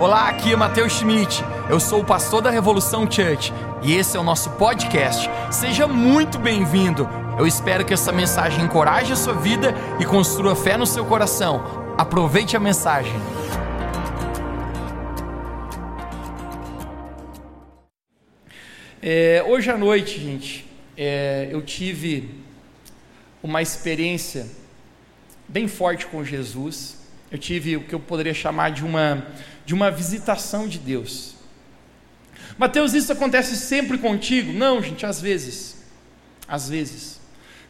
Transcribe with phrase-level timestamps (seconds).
[0.00, 1.44] Olá, aqui é Matheus Schmidt.
[1.68, 5.28] Eu sou o pastor da Revolução Church e esse é o nosso podcast.
[5.52, 7.06] Seja muito bem-vindo.
[7.38, 11.94] Eu espero que essa mensagem encoraje a sua vida e construa fé no seu coração.
[11.98, 13.12] Aproveite a mensagem.
[19.02, 20.64] É, hoje à noite, gente,
[20.96, 22.36] é, eu tive
[23.42, 24.46] uma experiência
[25.46, 26.99] bem forte com Jesus.
[27.30, 29.26] Eu tive o que eu poderia chamar de uma
[29.70, 31.36] de uma visitação de Deus.
[32.58, 34.52] Mateus, isso acontece sempre contigo?
[34.52, 35.76] Não, gente, às vezes.
[36.48, 37.20] Às vezes.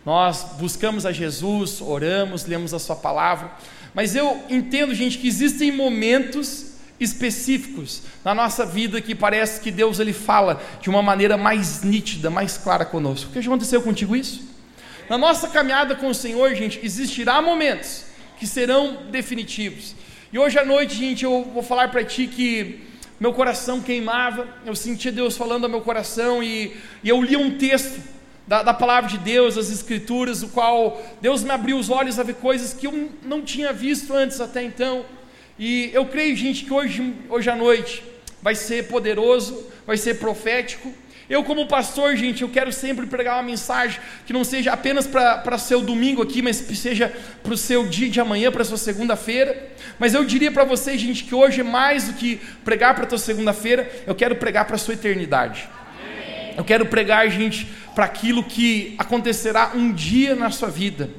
[0.05, 3.53] Nós buscamos a Jesus, oramos, lemos a Sua palavra,
[3.93, 10.01] mas eu entendo, gente, que existem momentos específicos na nossa vida que parece que Deus
[10.01, 13.29] ele fala de uma maneira mais nítida, mais clara conosco.
[13.29, 14.43] O que já aconteceu contigo isso?
[15.09, 18.10] Na nossa caminhada com o Senhor, gente, existirá momentos
[18.41, 19.95] que serão definitivos.
[20.33, 22.81] E hoje à noite, gente, eu vou falar para ti que
[23.21, 27.59] meu coração queimava, eu sentia Deus falando ao meu coração e, e eu li um
[27.59, 28.01] texto
[28.49, 32.23] da, da, palavra de Deus, as Escrituras, o qual Deus me abriu os olhos a
[32.23, 35.05] ver coisas que eu não tinha visto antes até então.
[35.59, 38.03] E eu creio, gente, que hoje, hoje à noite
[38.41, 40.91] vai ser poderoso, vai ser profético
[41.31, 45.57] eu, como pastor, gente, eu quero sempre pregar uma mensagem que não seja apenas para
[45.59, 49.71] seu domingo aqui, mas que seja para o seu dia de amanhã, para sua segunda-feira.
[49.97, 53.17] Mas eu diria para vocês, gente, que hoje, mais do que pregar para a tua
[53.17, 55.69] segunda-feira, eu quero pregar para a sua eternidade.
[56.57, 61.11] Eu quero pregar, gente, para aquilo que acontecerá um dia na sua vida.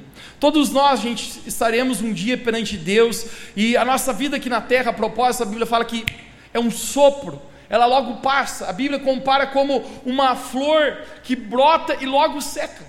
[0.41, 4.89] Todos nós, gente, estaremos um dia perante Deus e a nossa vida aqui na terra,
[4.89, 6.03] a propósito, a Bíblia fala que
[6.53, 7.41] é um sopro
[7.71, 8.67] ela logo passa.
[8.67, 12.83] A Bíblia compara como uma flor que brota e logo seca.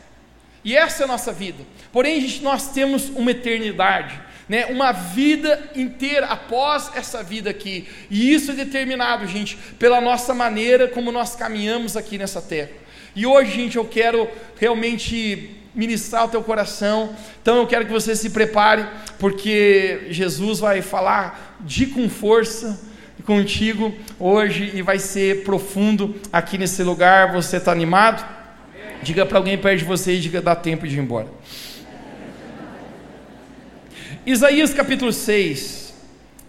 [0.64, 1.62] E essa é a nossa vida.
[1.92, 4.66] Porém, nós temos uma eternidade, né?
[4.66, 7.88] uma vida inteira após essa vida aqui.
[8.10, 12.70] E isso é determinado, gente, pela nossa maneira como nós caminhamos aqui nessa terra.
[13.14, 17.14] E hoje, gente, eu quero realmente ministrar o teu coração.
[17.40, 18.84] Então eu quero que você se prepare,
[19.20, 22.90] porque Jesus vai falar de com força
[23.24, 27.32] contigo hoje e vai ser profundo aqui nesse lugar.
[27.32, 28.24] Você está animado?
[29.02, 31.28] Diga para alguém perto de você e diga: dá tempo de ir embora.
[34.24, 35.82] Isaías capítulo 6.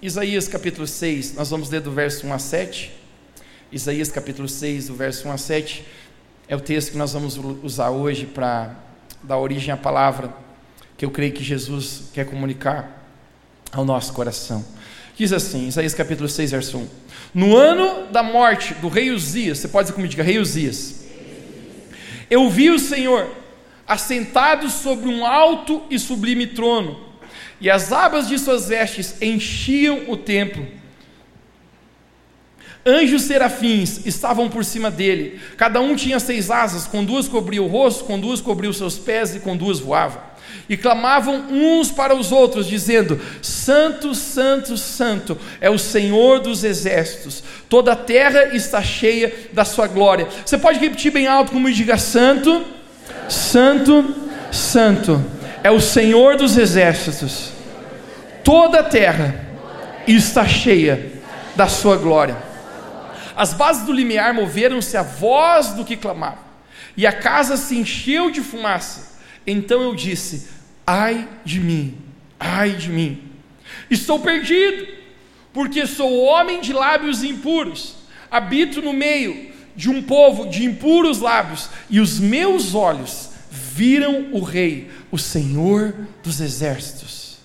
[0.01, 2.91] Isaías capítulo 6, nós vamos ler do verso 1 a 7.
[3.71, 5.85] Isaías capítulo 6, do verso 1 a 7,
[6.45, 8.75] é o texto que nós vamos usar hoje para
[9.23, 10.33] dar origem à palavra
[10.97, 13.01] que eu creio que Jesus quer comunicar
[13.71, 14.63] ao nosso coração.
[15.15, 16.87] Diz assim, Isaías capítulo 6, verso 1.
[17.35, 21.05] No ano da morte do rei Uzias, você pode dizer comigo, diga, rei Uzias.
[22.29, 23.29] Eu vi o Senhor
[23.87, 26.99] assentado sobre um alto e sublime trono,
[27.61, 30.65] e as abas de suas vestes enchiam o templo.
[32.85, 37.67] Anjos serafins estavam por cima dele, cada um tinha seis asas, com duas cobria o
[37.67, 40.32] rosto, com duas cobria os seus pés e com duas voava
[40.69, 47.43] e clamavam uns para os outros, dizendo: Santo, Santo, Santo é o Senhor dos exércitos,
[47.67, 50.27] toda a terra está cheia da sua glória.
[50.45, 52.65] Você pode repetir bem alto, como diga: Santo,
[53.27, 54.15] Santo,
[54.51, 55.23] Santo
[55.63, 57.51] é o Senhor dos exércitos,
[58.43, 59.35] toda a terra
[60.07, 61.13] está cheia
[61.55, 62.35] da sua glória.
[63.35, 66.39] As bases do limiar moveram-se à voz do que clamava,
[66.95, 69.12] e a casa se encheu de fumaça.
[69.45, 70.47] Então eu disse:
[70.85, 71.97] Ai de mim,
[72.39, 73.21] ai de mim,
[73.89, 74.87] estou perdido,
[75.51, 77.95] porque sou homem de lábios impuros,
[78.29, 84.41] habito no meio de um povo de impuros lábios, e os meus olhos viram o
[84.41, 87.37] Rei, o Senhor dos exércitos.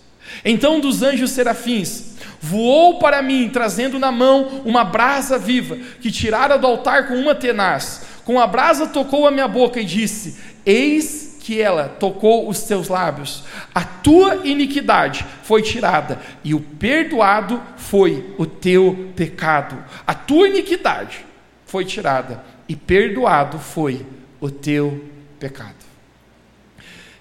[0.45, 6.11] Então um dos anjos serafins voou para mim, trazendo na mão uma brasa viva, que
[6.11, 8.03] tirara do altar com uma tenaz.
[8.25, 12.89] Com a brasa tocou a minha boca e disse: Eis que ela tocou os teus
[12.89, 13.43] lábios,
[13.75, 19.83] a tua iniquidade foi tirada e o perdoado foi o teu pecado.
[20.07, 21.25] A tua iniquidade
[21.65, 24.05] foi tirada e perdoado foi
[24.39, 25.03] o teu
[25.41, 25.75] pecado.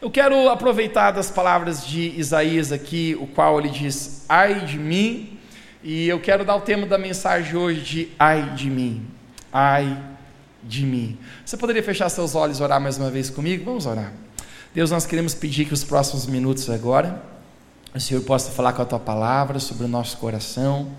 [0.01, 5.39] Eu quero aproveitar das palavras de Isaías aqui, o qual ele diz: Ai de mim,
[5.81, 9.07] e eu quero dar o tema da mensagem hoje de Ai de mim.
[9.53, 9.97] Ai
[10.63, 11.17] de mim.
[11.45, 13.65] Você poderia fechar seus olhos e orar mais uma vez comigo?
[13.65, 14.11] Vamos orar.
[14.73, 17.21] Deus, nós queremos pedir que os próximos minutos agora,
[17.95, 20.91] o Senhor possa falar com a tua palavra sobre o nosso coração.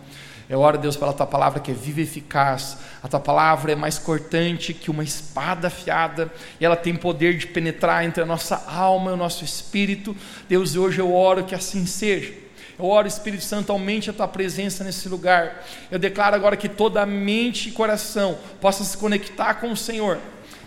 [0.49, 2.78] Eu oro, Deus, pela tua palavra que é viva e eficaz.
[3.02, 7.46] A tua palavra é mais cortante que uma espada afiada, e ela tem poder de
[7.46, 10.16] penetrar entre a nossa alma e o nosso espírito.
[10.49, 12.47] Deus, hoje eu oro que assim seja.
[12.78, 15.66] Eu oro, Espírito Santo, aumente a tua presença nesse lugar.
[15.90, 20.19] Eu declaro agora que toda mente e coração possa se conectar com o Senhor.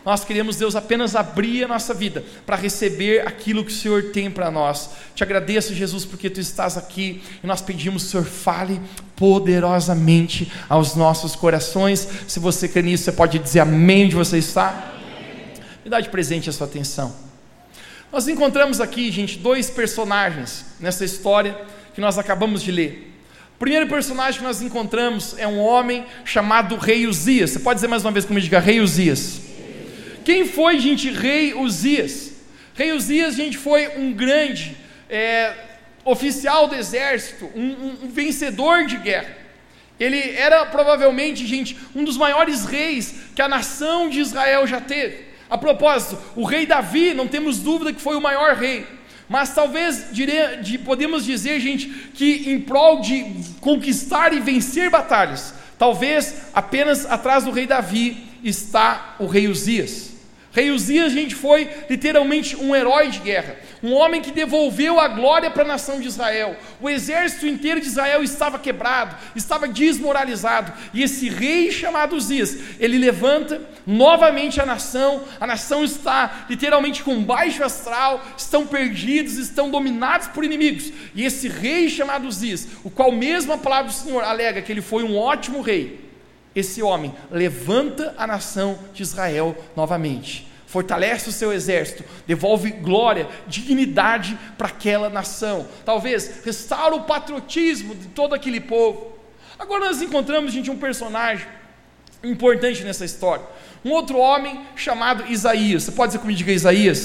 [0.04, 4.30] Nós queremos, Deus, apenas abrir a nossa vida para receber aquilo que o Senhor tem
[4.30, 4.90] para nós.
[5.16, 8.82] Te agradeço, Jesus, porque tu estás aqui e nós pedimos, Senhor, fale
[9.16, 12.06] poderosamente aos nossos corações.
[12.28, 14.96] Se você crê nisso, você pode dizer amém onde você está.
[15.82, 17.16] Me dá de presente a sua atenção.
[18.12, 21.56] Nós encontramos aqui, gente, dois personagens nessa história
[21.94, 23.12] que nós acabamos de ler.
[23.56, 27.52] O primeiro personagem que nós encontramos é um homem chamado Rei Uzias.
[27.52, 29.42] Você pode dizer mais uma vez comigo, diga Rei Uzias.
[30.26, 32.32] Quem foi, gente, rei Uzias?
[32.74, 34.76] Rei Uzias, gente, foi um grande
[35.10, 35.54] é,
[36.04, 39.38] oficial do exército, um, um, um vencedor de guerra.
[40.00, 45.26] Ele era provavelmente, gente, um dos maiores reis que a nação de Israel já teve.
[45.48, 48.88] A propósito, o rei Davi, não temos dúvida que foi o maior rei.
[49.32, 53.26] Mas talvez dire, de, podemos dizer, gente, que em prol de
[53.62, 60.12] conquistar e vencer batalhas, talvez apenas atrás do rei Davi está o rei Uzias.
[60.52, 65.50] Rei Uzias, gente, foi literalmente um herói de guerra, um homem que devolveu a glória
[65.50, 66.56] para a nação de Israel.
[66.80, 72.98] O exército inteiro de Israel estava quebrado, estava desmoralizado, e esse rei chamado Uzias, ele
[72.98, 75.24] levanta novamente a nação.
[75.40, 80.92] A nação está literalmente com baixo astral, estão perdidos, estão dominados por inimigos.
[81.16, 84.82] E esse rei chamado Uzias, o qual mesmo a palavra do Senhor alega que ele
[84.82, 86.12] foi um ótimo rei,
[86.54, 94.40] esse homem levanta a nação de Israel novamente, fortalece o seu exército, devolve glória, dignidade
[94.58, 99.12] para aquela nação, talvez restaura o patriotismo de todo aquele povo.
[99.60, 101.46] Agora nós encontramos, gente, um personagem
[102.24, 103.46] importante nessa história,
[103.84, 105.84] um outro homem chamado Isaías.
[105.84, 107.00] Você pode dizer comigo, diga Isaías?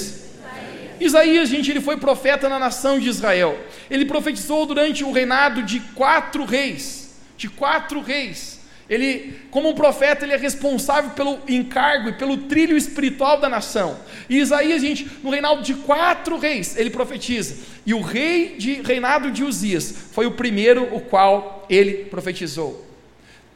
[0.97, 3.59] Isaías, Isaías, gente, ele foi profeta na nação de Israel.
[3.89, 8.56] Ele profetizou durante o reinado de quatro reis, de quatro reis.
[8.89, 13.99] Ele, como um profeta, ele é responsável pelo encargo e pelo trilho espiritual da nação.
[14.29, 17.57] E Isaías, gente, no reinado de quatro reis, ele profetiza.
[17.85, 22.85] E o rei de reinado de Uzias foi o primeiro o qual ele profetizou.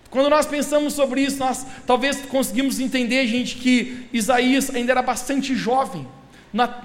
[0.09, 5.55] Quando nós pensamos sobre isso, nós talvez conseguimos entender, gente, que Isaías ainda era bastante
[5.55, 6.05] jovem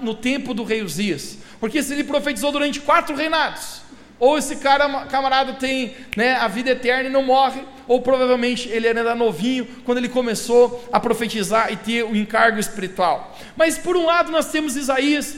[0.01, 1.37] no tempo do rei Uzias.
[1.59, 3.81] Porque se ele profetizou durante quatro reinados,
[4.19, 8.87] ou esse cara, camarada tem né, a vida eterna e não morre, ou provavelmente ele
[8.87, 13.37] era novinho quando ele começou a profetizar e ter o encargo espiritual.
[13.55, 15.35] Mas por um lado nós temos Isaías,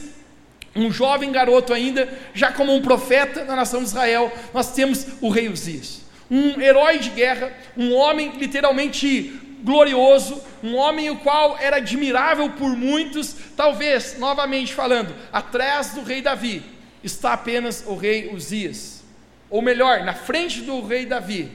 [0.75, 5.29] um jovem garoto ainda, já como um profeta na nação de Israel, nós temos o
[5.29, 11.77] rei Uzias, um herói de guerra, um homem literalmente glorioso, um homem o qual era
[11.77, 16.63] admirável por muitos, talvez, novamente falando, atrás do rei Davi,
[17.03, 19.03] está apenas o rei Uzias.
[19.49, 21.51] Ou melhor, na frente do rei Davi,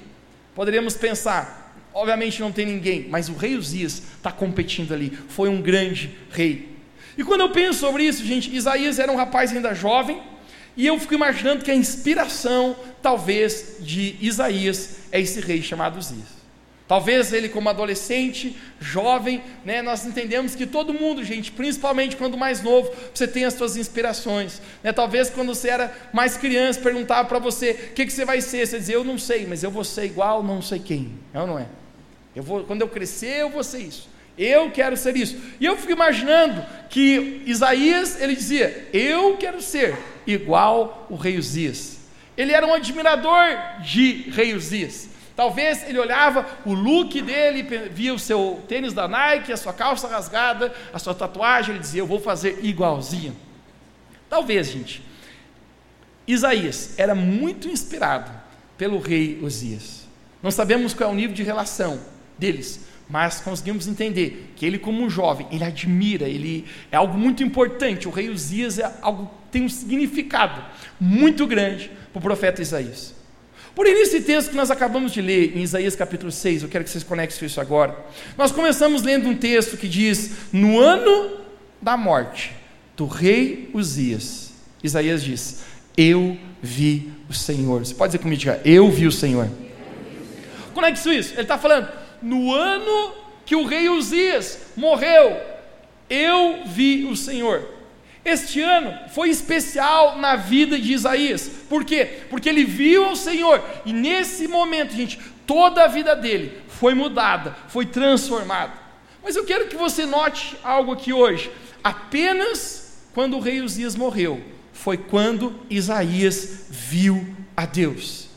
[0.55, 5.63] poderíamos pensar, obviamente não tem ninguém, mas o rei Uzias está competindo ali, foi um
[5.63, 6.75] grande rei.
[7.17, 10.21] E quando eu penso sobre isso, gente, Isaías era um rapaz ainda jovem,
[10.77, 16.44] e eu fico imaginando que a inspiração, talvez, de Isaías é esse rei chamado Uzias.
[16.87, 22.63] Talvez ele, como adolescente, jovem, né, nós entendemos que todo mundo, gente, principalmente quando mais
[22.63, 24.61] novo, você tem as suas inspirações.
[24.83, 24.93] Né?
[24.93, 28.67] Talvez quando você era mais criança, perguntava para você o que, que você vai ser.
[28.67, 31.13] Você dizia, eu não sei, mas eu vou ser igual não sei quem.
[31.33, 31.67] É ou não é?
[32.37, 34.09] Eu vou, quando eu crescer, eu vou ser isso.
[34.37, 35.39] Eu quero ser isso.
[35.59, 41.99] E eu fico imaginando que Isaías, ele dizia, eu quero ser igual o rei Uzias.
[42.37, 45.14] Ele era um admirador de rei Uzias.
[45.37, 50.07] Talvez ele olhava o look dele, via o seu tênis da Nike, a sua calça
[50.07, 53.37] rasgada, a sua tatuagem, ele dizia: Eu vou fazer igualzinho.
[54.29, 55.03] Talvez, gente.
[56.27, 58.31] Isaías era muito inspirado
[58.79, 60.09] pelo rei Osias.
[60.43, 62.01] Não sabemos qual é o nível de relação
[62.39, 67.43] deles, mas conseguimos entender que ele, como um jovem, ele admira, ele é algo muito
[67.43, 68.09] importante.
[68.09, 70.65] O rei Osias é algo tem um significado
[70.99, 73.15] muito grande para o profeta Isaías.
[73.75, 76.91] Porém, nesse texto que nós acabamos de ler, em Isaías capítulo 6, eu quero que
[76.91, 77.97] vocês conectem isso agora.
[78.39, 81.39] Nós começamos lendo um texto que diz: No ano
[81.83, 82.53] da morte
[82.97, 84.53] do rei Uzias,
[84.83, 85.65] Isaías diz:
[85.97, 87.85] Eu vi o Senhor.
[87.85, 89.49] Você pode dizer comigo, diga, eu vi o Senhor.
[90.73, 91.33] Conecte isso.
[91.33, 91.89] Ele está falando:
[92.23, 93.13] No ano
[93.45, 95.37] que o rei Uzias morreu,
[96.09, 97.74] eu vi o Senhor.
[98.25, 101.51] Este ano foi especial na vida de Isaías.
[101.69, 102.21] Por quê?
[102.31, 107.55] Porque ele viu o Senhor e nesse momento, gente, toda a vida dele foi mudada,
[107.69, 108.73] foi transformada.
[109.23, 111.51] Mas eu quero que você note algo aqui hoje.
[111.83, 117.27] Apenas quando o rei Uzias morreu, foi quando Isaías viu
[117.57, 118.29] a Deus.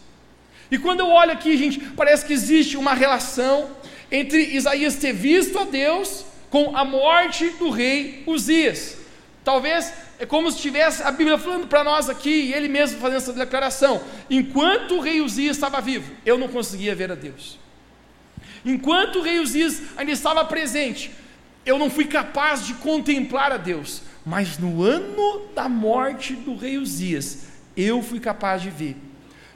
[0.70, 3.70] E quando eu olho aqui, gente, parece que existe uma relação
[4.12, 8.97] entre Isaías ter visto a Deus com a morte do rei Uzias.
[9.48, 13.20] Talvez é como se tivesse a Bíblia falando para nós aqui, e ele mesmo fazendo
[13.20, 17.58] essa declaração: enquanto o rei Uzias estava vivo, eu não conseguia ver a Deus.
[18.66, 21.12] Enquanto o rei Uzias ainda estava presente,
[21.66, 24.02] eu não fui capaz de contemplar a Deus.
[24.26, 27.44] Mas no ano da morte do rei Uzias,
[27.78, 28.98] eu fui capaz de ver.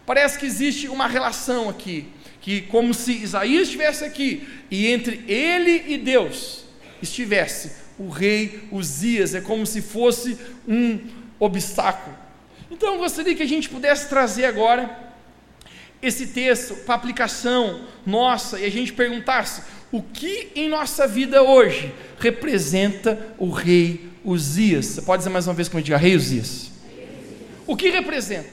[0.06, 2.08] Parece que existe uma relação aqui,
[2.40, 6.64] que como se Isaías estivesse aqui, e entre ele e Deus
[7.02, 11.00] estivesse o rei Uzias, é como se fosse um
[11.40, 12.16] obstáculo.
[12.70, 15.12] Então eu gostaria que a gente pudesse trazer agora
[16.02, 21.94] esse texto para aplicação nossa e a gente perguntasse o que em nossa vida hoje
[22.20, 24.86] representa o rei Uzias.
[24.86, 26.72] Você pode dizer mais uma vez como eu diga, rei Uzias.
[27.68, 28.50] O que representa?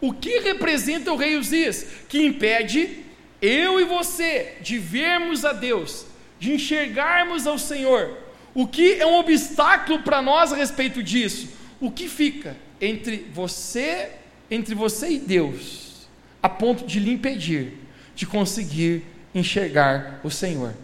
[0.00, 1.86] O que representa o rei Uzias?
[2.08, 3.04] Que impede
[3.40, 6.06] eu e você de vermos a Deus,
[6.38, 8.21] de enxergarmos ao Senhor.
[8.54, 11.48] O que é um obstáculo para nós a respeito disso?
[11.80, 14.10] O que fica entre você,
[14.50, 16.06] entre você e Deus,
[16.42, 17.78] a ponto de lhe impedir
[18.14, 19.04] de conseguir
[19.34, 20.74] enxergar o Senhor?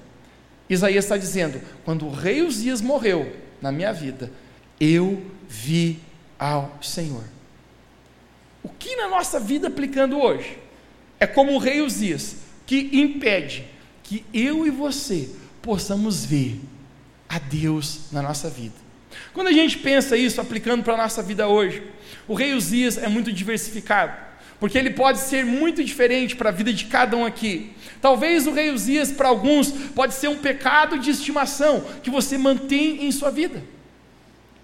[0.69, 4.33] Isaías está dizendo: quando o rei Uzias morreu na minha vida,
[4.81, 5.99] eu vi
[6.39, 7.25] ao Senhor.
[8.63, 10.59] O que na nossa vida aplicando hoje
[11.21, 13.65] é como o rei Uzias, que impede
[14.03, 15.29] que eu e você
[15.61, 16.59] possamos ver
[17.29, 18.75] a Deus na nossa vida.
[19.33, 21.83] Quando a gente pensa isso aplicando para a nossa vida hoje,
[22.27, 24.17] o rei Uzias é muito diversificado,
[24.61, 27.73] porque ele pode ser muito diferente para a vida de cada um aqui.
[28.01, 33.05] Talvez o rei Uzias, para alguns, pode ser um pecado de estimação que você mantém
[33.05, 33.63] em sua vida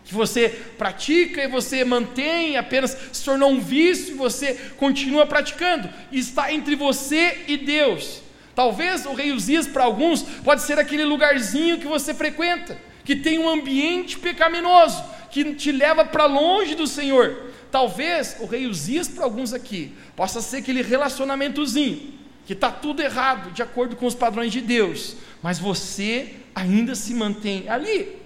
[0.05, 5.89] que você pratica e você mantém, apenas se tornou um vício e você continua praticando,
[6.13, 8.24] está entre você e Deus.
[8.55, 13.39] Talvez o rei Uzias, para alguns, pode ser aquele lugarzinho que você frequenta, que tem
[13.39, 17.51] um ambiente pecaminoso, que te leva para longe do Senhor.
[17.71, 22.15] Talvez o rei Uzias, para alguns aqui, possa ser aquele relacionamentozinho,
[22.47, 27.13] que está tudo errado, de acordo com os padrões de Deus, mas você ainda se
[27.15, 28.24] mantém ali.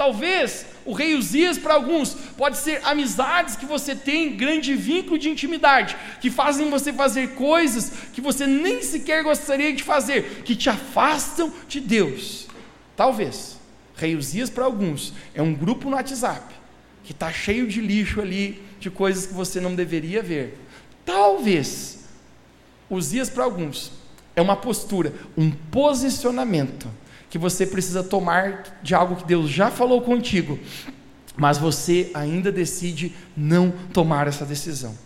[0.00, 5.28] Talvez o rei Uzias, para alguns, pode ser amizades que você tem, grande vínculo de
[5.28, 10.70] intimidade, que fazem você fazer coisas que você nem sequer gostaria de fazer, que te
[10.70, 12.46] afastam de Deus.
[12.96, 13.58] Talvez.
[13.94, 16.54] Rei Uzias, para alguns, é um grupo no WhatsApp,
[17.04, 20.58] que está cheio de lixo ali, de coisas que você não deveria ver.
[21.04, 22.04] Talvez.
[22.88, 23.92] Uzias, para alguns,
[24.34, 26.88] é uma postura, um posicionamento
[27.30, 30.58] que você precisa tomar de algo que Deus já falou contigo,
[31.36, 34.98] mas você ainda decide não tomar essa decisão.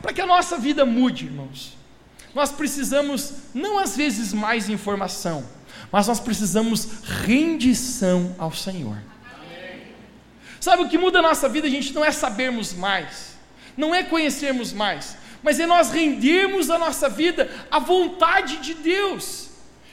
[0.00, 1.76] Para que a nossa vida mude, irmãos,
[2.32, 5.44] nós precisamos não às vezes mais informação,
[5.90, 8.96] mas nós precisamos rendição ao Senhor.
[10.60, 13.36] Sabe o que muda a nossa vida, a gente não é sabermos mais,
[13.76, 19.47] não é conhecermos mais, mas é nós rendermos a nossa vida à vontade de Deus.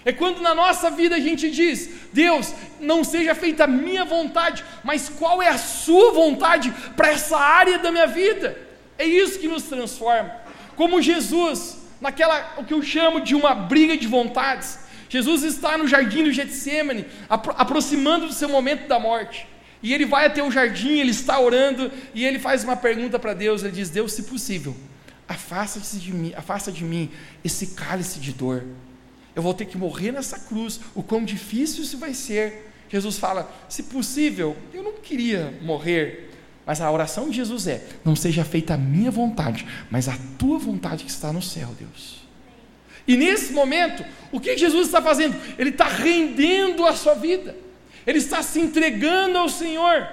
[0.06, 4.64] É quando na nossa vida a gente diz: Deus, não seja feita a minha vontade,
[4.84, 8.56] mas qual é a sua vontade para essa área da minha vida?
[9.00, 10.32] É isso que nos transforma.
[10.76, 14.86] Como Jesus, naquela o que eu chamo de uma briga de vontades.
[15.10, 19.48] Jesus está no jardim do Getsemane, apro aproximando do seu momento da morte.
[19.82, 23.34] E ele vai até o jardim, ele está orando e ele faz uma pergunta para
[23.34, 24.76] Deus, ele diz: "Deus, se possível,
[25.28, 27.10] afasta de mim, afasta de mim
[27.44, 28.64] esse cálice de dor."
[29.36, 32.72] Eu vou ter que morrer nessa cruz, o quão difícil isso vai ser.
[32.90, 36.32] Jesus fala: se possível, eu não queria morrer,
[36.66, 40.58] mas a oração de Jesus é: não seja feita a minha vontade, mas a tua
[40.58, 42.26] vontade que está no céu, Deus.
[43.08, 45.36] E nesse momento, o que Jesus está fazendo?
[45.60, 47.56] Ele está rendendo a sua vida,
[48.08, 50.08] ele está se entregando ao Senhor.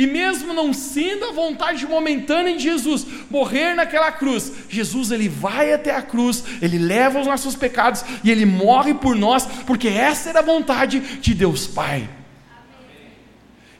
[0.00, 5.74] E mesmo não sendo a vontade momentânea de Jesus morrer naquela cruz, Jesus ele vai
[5.74, 10.30] até a cruz, ele leva os nossos pecados e ele morre por nós, porque essa
[10.30, 12.08] era a vontade de Deus Pai.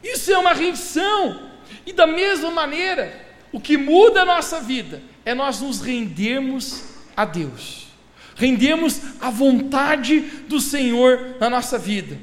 [0.05, 1.41] Isso é uma rendição.
[1.87, 3.19] E da mesma maneira,
[3.51, 6.85] o que muda a nossa vida é nós nos rendermos
[7.17, 7.87] a Deus.
[8.37, 12.19] Rendemos a vontade do Senhor na nossa vida.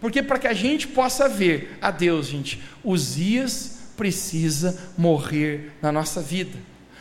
[0.00, 6.22] Porque para que a gente possa ver a Deus, gente, Uzias precisa morrer na nossa
[6.22, 6.58] vida.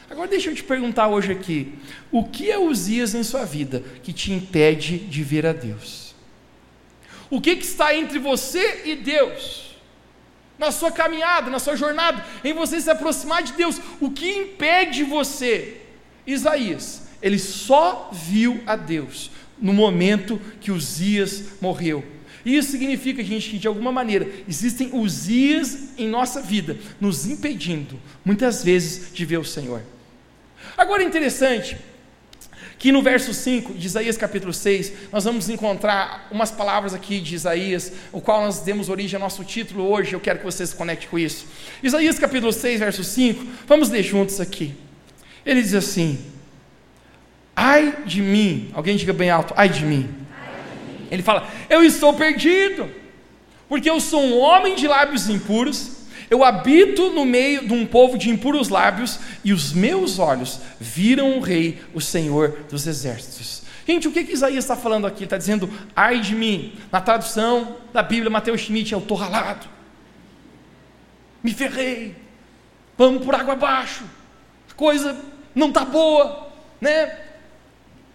[0.09, 1.75] Agora deixa eu te perguntar hoje aqui,
[2.11, 6.13] o que é Uzias em sua vida que te impede de ver a Deus?
[7.29, 9.77] O que, que está entre você e Deus?
[10.57, 15.03] Na sua caminhada, na sua jornada, em você se aproximar de Deus, o que impede
[15.03, 15.79] você
[16.25, 22.03] Isaías, ele só viu a Deus no momento que Uzias morreu.
[22.45, 28.63] Isso significa, gente, que de alguma maneira existem Uzias em nossa vida, nos impedindo, muitas
[28.63, 29.81] vezes, de ver o Senhor.
[30.77, 31.77] Agora é interessante
[32.79, 37.35] que no verso 5 de Isaías capítulo 6, nós vamos encontrar umas palavras aqui de
[37.35, 40.73] Isaías, o qual nós demos origem ao nosso título hoje, eu quero que você se
[40.73, 41.45] conecte com isso.
[41.83, 44.73] Isaías capítulo 6, verso 5, vamos ler juntos aqui.
[45.45, 46.17] Ele diz assim:
[47.53, 50.09] Ai de mim, alguém diga bem alto, ai de mim.
[51.09, 52.89] Ele fala: Eu estou perdido,
[53.67, 55.99] porque eu sou um homem de lábios impuros
[56.29, 61.37] eu habito no meio de um povo de impuros lábios, e os meus olhos viram
[61.37, 63.63] o Rei, o Senhor dos Exércitos.
[63.87, 65.23] Gente, o que, que Isaías está falando aqui?
[65.23, 66.77] Está dizendo, ai de mim.
[66.91, 69.67] Na tradução da Bíblia, Mateus Schmidt, eu estou ralado.
[71.41, 72.15] Me ferrei.
[72.95, 74.03] Vamos por água abaixo.
[74.69, 75.19] A coisa
[75.55, 77.17] não está boa, né?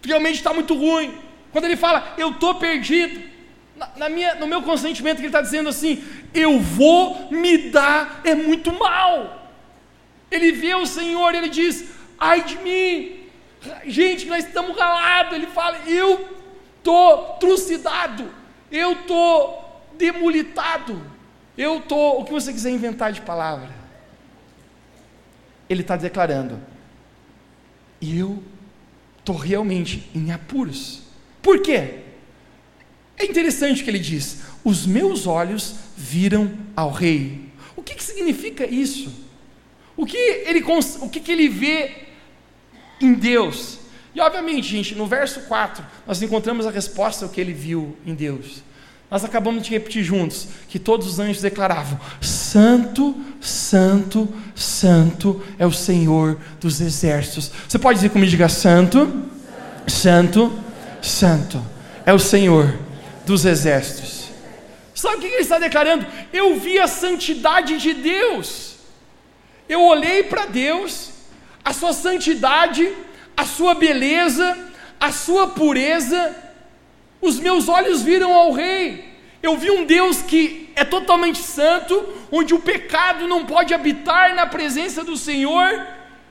[0.01, 1.13] Realmente está muito ruim.
[1.55, 3.17] Quando ele fala, eu estou perdido,
[3.77, 8.19] na, na, minha, no meu consentimento, que ele está dizendo assim: eu vou me dar,
[8.25, 9.53] é muito mal.
[10.29, 11.85] Ele vê o Senhor, ele diz:
[12.19, 13.21] ai de mim,
[13.85, 15.31] gente, nós estamos ralados.
[15.31, 16.27] Ele fala: eu
[16.77, 18.29] estou trucidado,
[18.69, 21.09] eu estou demolitado,
[21.57, 23.69] eu estou, o que você quiser inventar de palavra.
[25.69, 26.59] Ele está declarando:
[28.01, 28.43] eu
[29.19, 31.04] estou realmente em apuros.
[31.45, 31.99] Por quê?
[33.15, 37.51] É interessante o que ele diz: os meus olhos viram ao rei.
[37.75, 39.13] O que, que significa isso?
[39.95, 40.65] O que ele,
[41.01, 41.91] o que, que ele vê
[42.99, 43.77] em Deus?
[44.15, 48.15] E obviamente, gente, no verso 4, nós encontramos a resposta ao que ele viu em
[48.15, 48.63] Deus.
[49.11, 55.71] Nós acabamos de repetir juntos que todos os anjos declaravam: Santo, Santo, Santo é o
[55.71, 57.51] Senhor dos exércitos.
[57.69, 59.29] Você pode dizer comigo, diga Santo,
[59.87, 60.64] Santo,
[61.05, 61.63] Santo
[62.05, 62.77] é o Senhor
[63.25, 64.29] dos exércitos.
[64.93, 66.05] Sabe o que ele está declarando?
[66.31, 68.75] Eu vi a santidade de Deus.
[69.67, 71.11] Eu olhei para Deus,
[71.63, 72.91] a sua santidade,
[73.35, 74.57] a sua beleza,
[74.99, 76.35] a sua pureza.
[77.21, 79.13] Os meus olhos viram ao Rei.
[79.43, 84.47] Eu vi um Deus que é totalmente santo, onde o pecado não pode habitar na
[84.47, 85.87] presença do Senhor.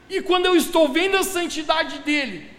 [0.09, 2.51] E quando eu estou vendo a santidade dele,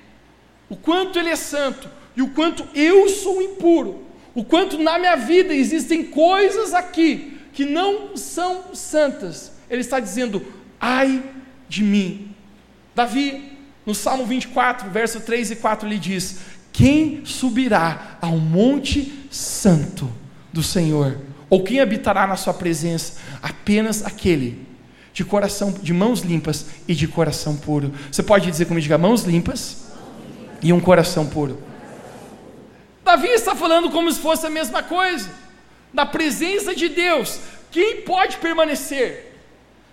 [0.70, 5.16] o quanto ele é santo e o quanto eu sou impuro, o quanto na minha
[5.16, 9.52] vida existem coisas aqui que não são santas.
[9.70, 10.46] Ele está dizendo:
[10.80, 11.24] ai
[11.68, 12.34] de mim.
[12.94, 13.52] Davi,
[13.86, 16.40] no Salmo 24, verso 3 e 4, ele diz:
[16.72, 20.10] Quem subirá ao monte santo
[20.52, 21.18] do Senhor?
[21.50, 23.20] Ou quem habitará na sua presença?
[23.42, 24.66] Apenas aquele
[25.14, 27.94] de coração, de mãos limpas e de coração puro.
[28.12, 29.86] Você pode dizer comigo, diga mãos limpas
[30.62, 31.58] e um coração puro.
[33.16, 35.30] Davi está falando como se fosse a mesma coisa.
[35.94, 37.40] Na presença de Deus,
[37.72, 39.32] quem pode permanecer?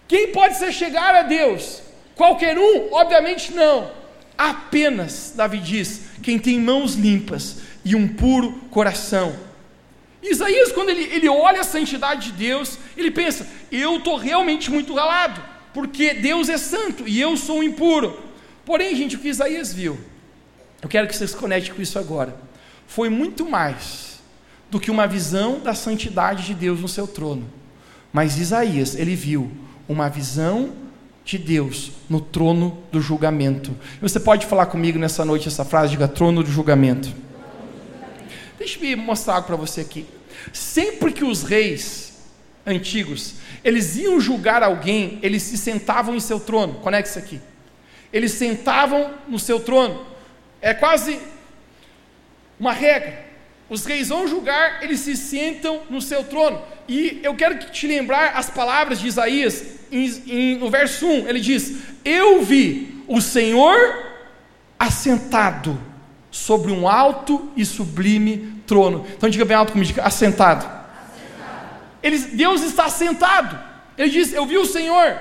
[0.08, 1.82] Quem pode se chegar a Deus?
[2.16, 2.92] Qualquer um?
[2.92, 3.92] Obviamente não.
[4.36, 9.36] Apenas, Davi diz, quem tem mãos limpas e um puro coração.
[10.20, 14.94] Isaías, quando ele, ele olha a santidade de Deus, ele pensa: eu estou realmente muito
[14.94, 15.40] ralado,
[15.72, 18.20] porque Deus é santo e eu sou impuro.
[18.64, 19.96] Porém, gente, o que Isaías viu,
[20.82, 22.50] eu quero que vocês se conectem com isso agora
[22.86, 24.20] foi muito mais
[24.70, 27.46] do que uma visão da santidade de Deus no seu trono.
[28.12, 29.50] Mas Isaías, ele viu
[29.88, 30.72] uma visão
[31.24, 33.74] de Deus no trono do julgamento.
[34.00, 37.14] Você pode falar comigo nessa noite essa frase, diga trono do julgamento.
[38.58, 40.06] Deixa eu mostrar algo para você aqui.
[40.52, 42.12] Sempre que os reis
[42.66, 46.74] antigos, eles iam julgar alguém, eles se sentavam em seu trono.
[46.74, 47.40] Conecte isso aqui.
[48.12, 50.04] Eles sentavam no seu trono.
[50.60, 51.18] É quase
[52.62, 53.26] uma regra.
[53.68, 56.62] Os reis vão julgar, eles se sentam no seu trono.
[56.88, 61.40] E eu quero te lembrar as palavras de Isaías, em, em, no verso 1, ele
[61.40, 63.76] diz: Eu vi o Senhor
[64.78, 65.76] assentado
[66.30, 69.06] sobre um alto e sublime trono.
[69.12, 70.64] Então diga bem alto comigo, assentado.
[70.64, 71.80] assentado.
[72.00, 73.58] Ele, Deus está assentado.
[73.98, 75.18] Ele diz: Eu vi o Senhor.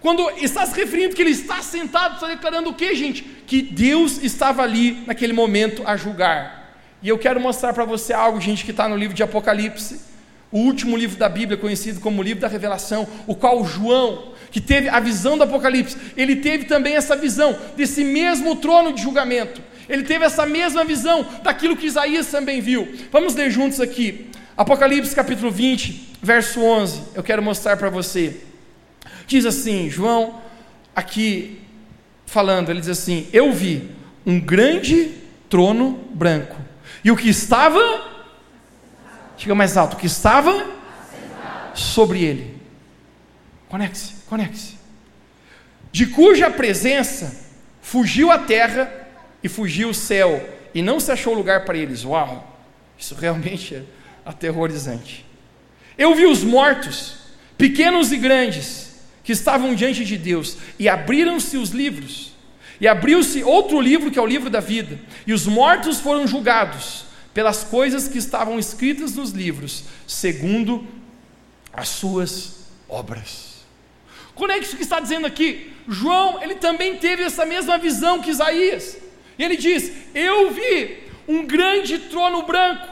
[0.00, 3.22] Quando está se referindo que ele está sentado, está declarando o que, gente?
[3.22, 6.63] Que Deus estava ali naquele momento a julgar.
[7.04, 10.00] E eu quero mostrar para você algo, gente, que está no livro de Apocalipse,
[10.50, 14.88] o último livro da Bíblia, conhecido como livro da Revelação, o qual João, que teve
[14.88, 19.60] a visão do Apocalipse, ele teve também essa visão desse mesmo trono de julgamento.
[19.86, 22.96] Ele teve essa mesma visão daquilo que Isaías também viu.
[23.12, 24.30] Vamos ler juntos aqui.
[24.56, 27.02] Apocalipse capítulo 20, verso 11.
[27.14, 28.40] Eu quero mostrar para você.
[29.26, 30.40] Diz assim, João,
[30.96, 31.60] aqui
[32.24, 33.90] falando, ele diz assim: Eu vi
[34.24, 35.10] um grande
[35.50, 36.63] trono branco,
[37.04, 37.80] e o que estava,
[39.36, 40.66] chega mais alto, o que estava
[41.74, 42.60] sobre ele.
[43.68, 44.78] Conecte-se, conecte-se.
[45.92, 47.44] De cuja presença
[47.82, 48.90] fugiu a terra
[49.42, 52.04] e fugiu o céu, e não se achou lugar para eles.
[52.04, 52.58] Uau!
[52.98, 53.82] Isso realmente é
[54.24, 55.26] aterrorizante.
[55.98, 57.18] Eu vi os mortos,
[57.58, 62.33] pequenos e grandes, que estavam diante de Deus, e abriram-se os livros.
[62.80, 67.04] E abriu-se outro livro, que é o livro da vida, e os mortos foram julgados
[67.32, 70.86] pelas coisas que estavam escritas nos livros, segundo
[71.72, 73.54] as suas obras.
[74.34, 75.72] Conecte o que está dizendo aqui.
[75.88, 78.96] João, ele também teve essa mesma visão que Isaías.
[79.38, 82.88] E ele diz: Eu vi um grande trono branco,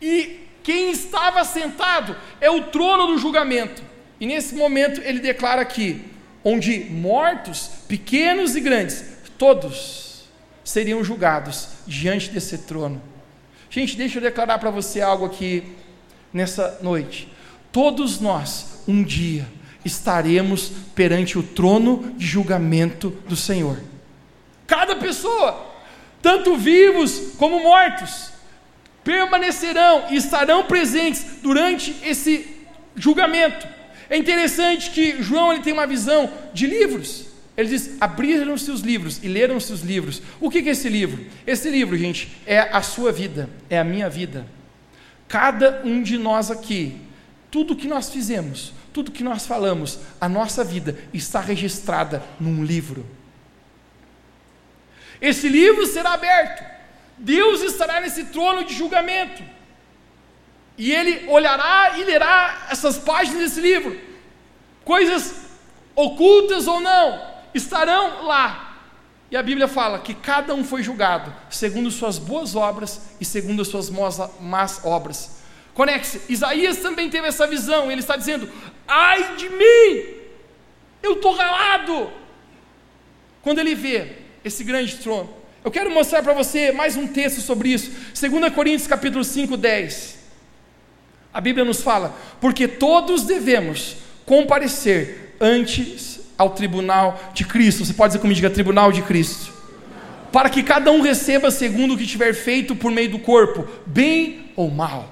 [0.00, 3.82] e quem estava sentado é o trono do julgamento.
[4.20, 6.00] E nesse momento ele declara aqui:
[6.44, 9.04] onde mortos, pequenos e grandes,
[9.38, 10.24] todos
[10.64, 13.00] seriam julgados diante desse trono.
[13.70, 15.62] Gente, deixa eu declarar para você algo aqui
[16.32, 17.28] nessa noite.
[17.70, 19.46] Todos nós, um dia,
[19.84, 23.80] estaremos perante o trono de julgamento do Senhor.
[24.66, 25.72] Cada pessoa,
[26.20, 28.30] tanto vivos como mortos,
[29.02, 32.62] permanecerão e estarão presentes durante esse
[32.94, 33.66] julgamento.
[34.12, 37.28] É interessante que João ele tem uma visão de livros.
[37.56, 40.20] Ele diz: abriram-se os livros e leram-se os livros.
[40.38, 41.24] O que é esse livro?
[41.46, 44.46] Esse livro, gente, é a sua vida, é a minha vida.
[45.26, 46.94] Cada um de nós aqui,
[47.50, 53.06] tudo que nós fizemos, tudo que nós falamos, a nossa vida está registrada num livro.
[55.22, 56.62] Esse livro será aberto.
[57.16, 59.42] Deus estará nesse trono de julgamento.
[60.76, 63.98] E ele olhará e lerá essas páginas desse livro.
[64.84, 65.34] Coisas
[65.94, 67.20] ocultas ou não,
[67.54, 68.78] estarão lá.
[69.30, 73.62] E a Bíblia fala que cada um foi julgado segundo suas boas obras e segundo
[73.62, 75.42] as suas más obras.
[75.74, 76.20] Conecte-se.
[76.28, 77.90] Isaías também teve essa visão.
[77.90, 78.48] Ele está dizendo:
[78.86, 80.20] Ai de mim,
[81.02, 82.10] eu estou ralado.
[83.42, 85.42] Quando ele vê esse grande trono.
[85.64, 87.90] Eu quero mostrar para você mais um texto sobre isso.
[88.18, 90.21] 2 Coríntios capítulo 5, 10.
[91.32, 97.84] A Bíblia nos fala, porque todos devemos comparecer antes ao tribunal de Cristo.
[97.84, 99.52] Você pode dizer comigo, diga tribunal de Cristo.
[100.30, 104.52] Para que cada um receba segundo o que tiver feito por meio do corpo, bem
[104.56, 105.08] ou mal.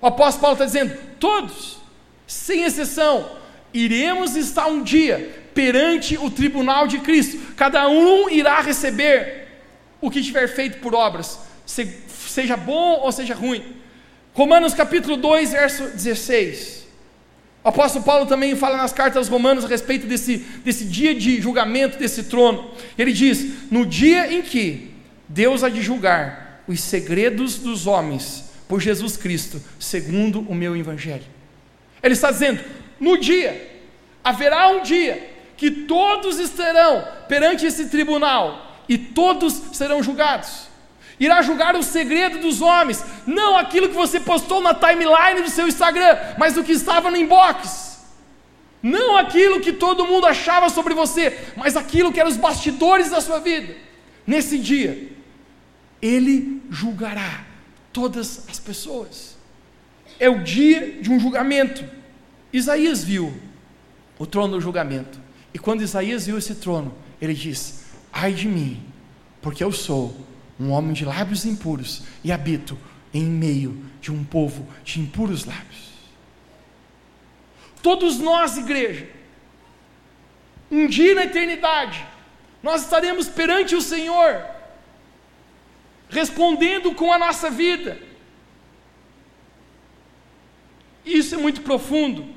[0.00, 1.78] O apóstolo Paulo está dizendo: todos,
[2.26, 3.30] sem exceção,
[3.72, 7.38] iremos estar um dia perante o tribunal de Cristo.
[7.56, 9.48] Cada um irá receber
[10.00, 13.79] o que tiver feito por obras, seja bom ou seja ruim.
[14.40, 16.86] Romanos capítulo 2, verso 16.
[17.62, 21.42] O apóstolo Paulo também fala nas cartas aos Romanos a respeito desse, desse dia de
[21.42, 22.70] julgamento, desse trono.
[22.96, 24.94] Ele diz: No dia em que
[25.28, 31.26] Deus há de julgar os segredos dos homens por Jesus Cristo, segundo o meu evangelho.
[32.02, 32.64] Ele está dizendo:
[32.98, 33.82] no dia,
[34.24, 35.22] haverá um dia
[35.54, 40.69] que todos estarão perante esse tribunal e todos serão julgados.
[41.20, 45.68] Irá julgar o segredo dos homens, não aquilo que você postou na timeline do seu
[45.68, 47.90] Instagram, mas o que estava no inbox.
[48.82, 53.20] Não aquilo que todo mundo achava sobre você, mas aquilo que eram os bastidores da
[53.20, 53.76] sua vida.
[54.26, 55.12] Nesse dia,
[56.00, 57.44] ele julgará
[57.92, 59.36] todas as pessoas.
[60.18, 61.84] É o dia de um julgamento.
[62.50, 63.34] Isaías viu
[64.18, 65.20] o trono do julgamento.
[65.52, 68.82] E quando Isaías viu esse trono, ele diz: Ai de mim,
[69.42, 70.16] porque eu sou
[70.60, 72.76] um homem de lábios impuros e habito
[73.12, 75.90] em meio de um povo de impuros lábios.
[77.82, 79.08] Todos nós, igreja,
[80.70, 82.06] um dia na eternidade,
[82.62, 84.44] nós estaremos perante o Senhor,
[86.10, 87.98] respondendo com a nossa vida.
[91.04, 92.28] Isso é muito profundo,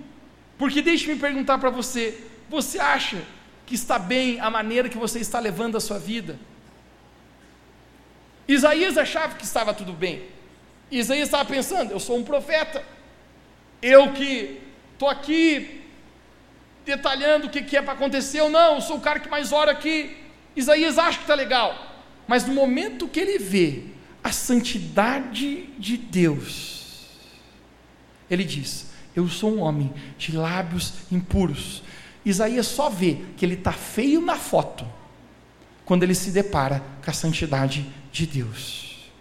[0.58, 3.22] porque deixe-me perguntar para você: você acha
[3.66, 6.40] que está bem a maneira que você está levando a sua vida?
[8.48, 10.24] Isaías achava que estava tudo bem.
[10.92, 12.84] Isaías estava pensando: eu sou um profeta,
[13.82, 14.62] eu que
[14.94, 15.82] estou aqui
[16.86, 19.52] detalhando o que, que é para acontecer ou não, eu sou o cara que mais
[19.52, 20.18] ora aqui.
[20.56, 21.96] Isaías acha que está legal,
[22.28, 23.84] mas no momento que ele vê
[24.24, 27.08] a santidade de Deus,
[28.30, 31.82] ele diz: Eu sou um homem de lábios impuros.
[32.26, 34.86] Isaías só vê que ele está feio na foto
[35.86, 39.12] quando ele se depara com a santidade de Deus.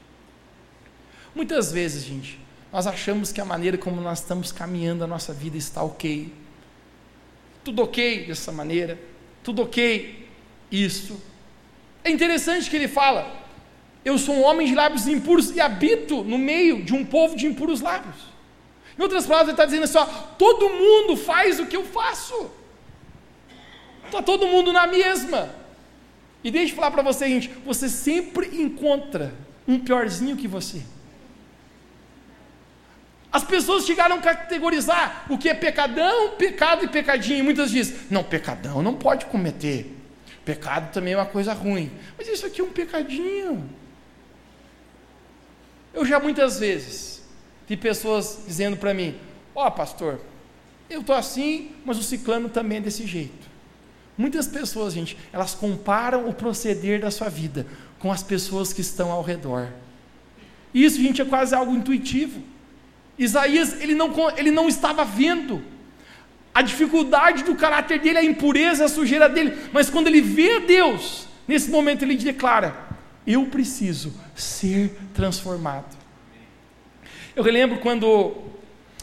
[1.35, 2.39] Muitas vezes, gente,
[2.73, 6.33] nós achamos que a maneira como nós estamos caminhando a nossa vida está ok.
[7.65, 8.99] Tudo ok dessa maneira,
[9.43, 10.29] tudo ok.
[10.71, 11.21] isso.
[12.05, 13.31] É interessante que ele fala:
[14.05, 17.47] Eu sou um homem de lábios impuros e habito no meio de um povo de
[17.47, 18.33] impuros lábios.
[18.99, 22.51] Em outras palavras, ele está dizendo assim: ó, todo mundo faz o que eu faço.
[24.05, 25.62] Está todo mundo na mesma.
[26.45, 29.33] E deixa eu falar para você, gente: você sempre encontra
[29.67, 30.83] um piorzinho que você.
[33.33, 37.39] As pessoas chegaram a categorizar o que é pecadão, pecado e pecadinho.
[37.39, 39.99] E muitas dizem: não, pecadão não pode cometer.
[40.45, 41.91] Pecado também é uma coisa ruim.
[42.19, 43.71] Mas isso aqui é um pecadinho.
[45.95, 47.23] Eu já muitas vezes
[47.69, 49.17] vi pessoas dizendo para mim:
[49.55, 50.21] Ó, oh, pastor,
[50.91, 53.52] eu estou assim, mas o ciclano também é desse jeito.
[54.17, 57.67] Muitas pessoas, gente, elas comparam o proceder da sua vida
[57.99, 59.69] com as pessoas que estão ao redor.
[60.75, 62.43] Isso, gente, é quase algo intuitivo.
[63.19, 65.63] Isaías, ele não, ele não estava vendo
[66.55, 71.27] a dificuldade do caráter dele, a impureza, a sujeira dele, mas quando ele vê Deus,
[71.49, 72.75] nesse momento ele declara:
[73.27, 75.97] Eu preciso ser transformado.
[77.35, 78.35] Eu relembro quando,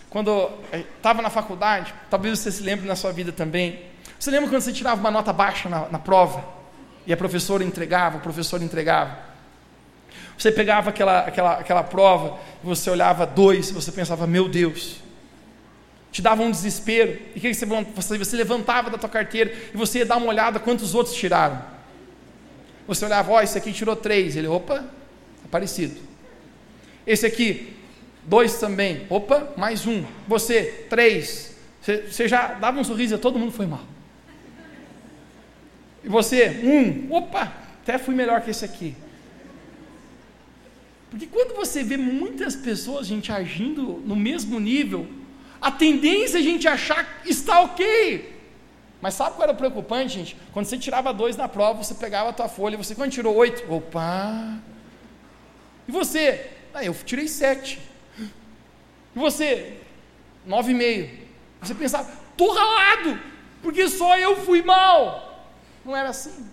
[0.09, 0.51] quando
[0.97, 3.88] estava na faculdade, talvez você se lembre na sua vida também.
[4.19, 6.43] Você lembra quando você tirava uma nota baixa na, na prova
[7.07, 9.17] e a professora entregava, o professor entregava?
[10.37, 14.97] Você pegava aquela, aquela, aquela prova, você olhava dois, você pensava, meu Deus.
[16.11, 17.17] Te dava um desespero.
[17.33, 17.65] E que você,
[18.17, 21.61] você, levantava da tua carteira e você ia dar uma olhada quantos outros tiraram.
[22.87, 24.35] Você olhava, ó, oh, esse aqui tirou três.
[24.35, 24.83] Ele, opa,
[25.45, 25.99] é parecido.
[27.05, 27.75] Esse aqui,
[28.23, 29.05] dois também.
[29.09, 30.03] Opa, mais um.
[30.27, 31.55] Você, três.
[31.81, 33.98] Você, você já dava um sorriso e todo mundo foi mal.
[36.03, 37.13] E você, um.
[37.13, 38.95] Opa, até fui melhor que esse aqui.
[41.09, 45.07] Porque quando você vê muitas pessoas, gente, agindo no mesmo nível,
[45.59, 48.37] a tendência é a gente achar que está ok.
[49.01, 50.37] Mas sabe qual era o preocupante, gente?
[50.51, 53.71] Quando você tirava dois na prova, você pegava a tua folha, você quando tirou oito,
[53.71, 54.59] opa!
[55.87, 56.51] E você?
[56.73, 57.79] Ah, eu tirei sete.
[58.19, 59.77] E você?
[60.45, 61.09] Nove e meio.
[61.61, 63.19] Você pensava, tô ralado,
[63.61, 65.28] porque só eu fui mal.
[65.85, 66.45] Não era assim.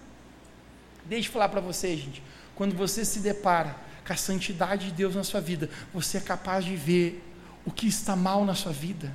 [1.05, 2.23] Deixa eu falar para você, gente.
[2.55, 6.65] Quando você se depara com a santidade de Deus na sua vida, você é capaz
[6.65, 7.23] de ver
[7.65, 9.13] o que está mal na sua vida.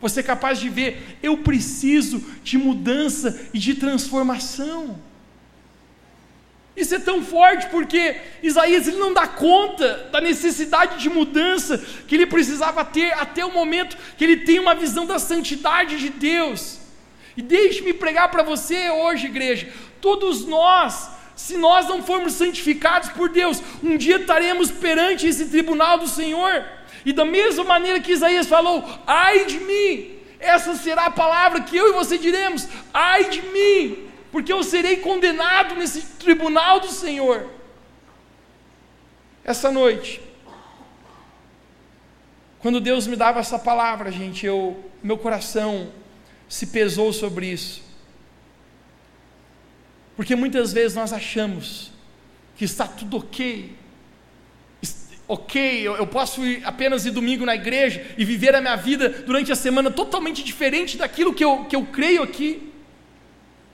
[0.00, 4.98] Você é capaz de ver, eu preciso de mudança e de transformação.
[6.76, 12.14] Isso é tão forte porque Isaías ele não dá conta da necessidade de mudança que
[12.14, 16.85] ele precisava ter até o momento que ele tem uma visão da santidade de Deus.
[17.36, 23.28] E deixe-me pregar para você hoje, igreja, todos nós se nós não formos santificados por
[23.28, 26.64] Deus, um dia estaremos perante esse tribunal do Senhor.
[27.04, 31.76] E da mesma maneira que Isaías falou: ai de mim, essa será a palavra que
[31.76, 37.50] eu e você diremos: ai de mim, porque eu serei condenado nesse tribunal do Senhor.
[39.44, 40.22] Essa noite,
[42.60, 45.92] quando Deus me dava essa palavra, gente, eu, meu coração
[46.48, 47.82] se pesou sobre isso.
[50.16, 51.92] Porque muitas vezes nós achamos
[52.56, 53.76] que está tudo ok.
[55.28, 59.50] Ok, eu, posso ir apenas ir domingo na igreja e viver a minha vida durante
[59.50, 62.72] a semana totalmente diferente daquilo que eu, que eu creio aqui.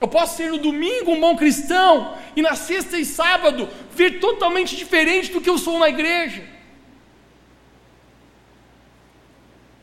[0.00, 4.74] Eu posso ser no domingo um bom cristão e na sexta e sábado ver totalmente
[4.74, 6.42] diferente do que eu sou na igreja.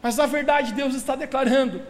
[0.01, 1.81] Mas na verdade Deus está declarando: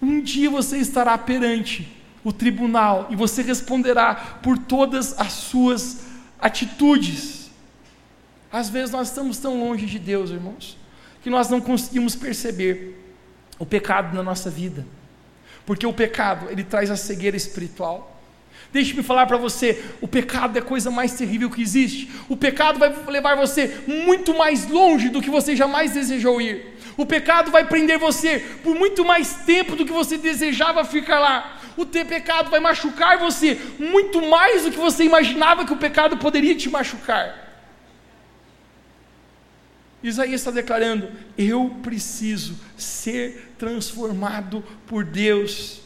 [0.00, 1.88] um dia você estará perante
[2.22, 6.06] o tribunal e você responderá por todas as suas
[6.38, 7.50] atitudes.
[8.52, 10.76] Às vezes nós estamos tão longe de Deus, irmãos,
[11.22, 13.02] que nós não conseguimos perceber
[13.58, 14.86] o pecado na nossa vida.
[15.64, 18.20] Porque o pecado, ele traz a cegueira espiritual.
[18.72, 22.10] Deixe-me falar para você: o pecado é a coisa mais terrível que existe.
[22.28, 26.75] O pecado vai levar você muito mais longe do que você jamais desejou ir.
[26.96, 31.56] O pecado vai prender você por muito mais tempo do que você desejava ficar lá
[31.76, 36.16] o teu pecado vai machucar você muito mais do que você imaginava que o pecado
[36.16, 37.44] poderia te machucar.
[40.02, 45.82] Isaías está declarando: eu preciso ser transformado por Deus.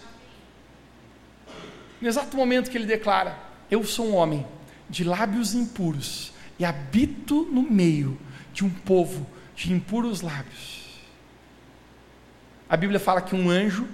[2.00, 3.36] No exato momento que ele declara:
[3.70, 4.46] Eu sou um homem
[4.88, 8.18] de lábios impuros e habito no meio
[8.52, 10.79] de um povo de impuros lábios.
[12.70, 13.88] A Bíblia fala que um anjo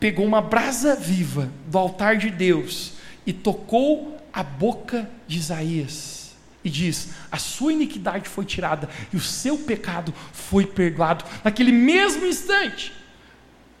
[0.00, 2.94] pegou uma brasa viva do altar de Deus
[3.26, 6.34] e tocou a boca de Isaías.
[6.64, 11.26] E diz: A sua iniquidade foi tirada e o seu pecado foi perdoado.
[11.44, 12.90] Naquele mesmo instante,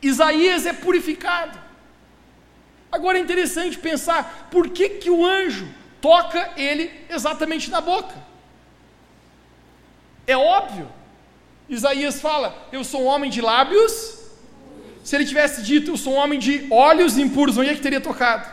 [0.02, 1.58] Isaías é purificado.
[2.92, 5.66] Agora é interessante pensar por que, que o anjo
[5.98, 8.14] toca ele exatamente na boca.
[10.26, 10.92] É óbvio.
[11.70, 14.25] Isaías fala: Eu sou um homem de lábios.
[15.06, 18.00] Se ele tivesse dito, Eu sou um homem de olhos impuros, onde é que teria
[18.00, 18.44] tocado?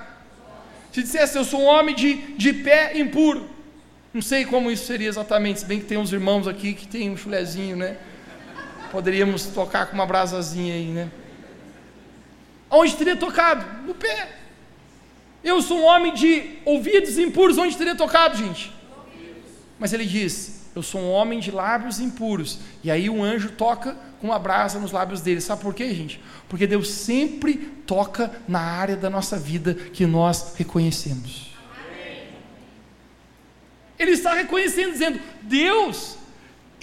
[0.92, 2.14] Se dissesse, Eu sou um homem de,
[2.44, 3.50] de pé impuro.
[4.14, 7.10] Não sei como isso seria exatamente, se bem que tem uns irmãos aqui que tem
[7.10, 7.98] um chulezinho, né?
[8.92, 11.10] Poderíamos tocar com uma brasazinha aí, né?
[12.70, 13.66] Onde teria tocado?
[13.88, 14.30] No pé.
[15.44, 18.72] Eu sou um homem de ouvidos impuros, onde teria tocado, gente?
[19.80, 22.60] Mas ele diz: Eu sou um homem de lábios impuros.
[22.84, 25.42] E aí um anjo toca com uma brasa nos lábios dele.
[25.42, 26.20] Sabe por quê, gente?
[26.50, 27.56] Porque Deus sempre
[27.86, 31.52] toca na área da nossa vida que nós reconhecemos.
[34.00, 36.18] Ele está reconhecendo, dizendo: Deus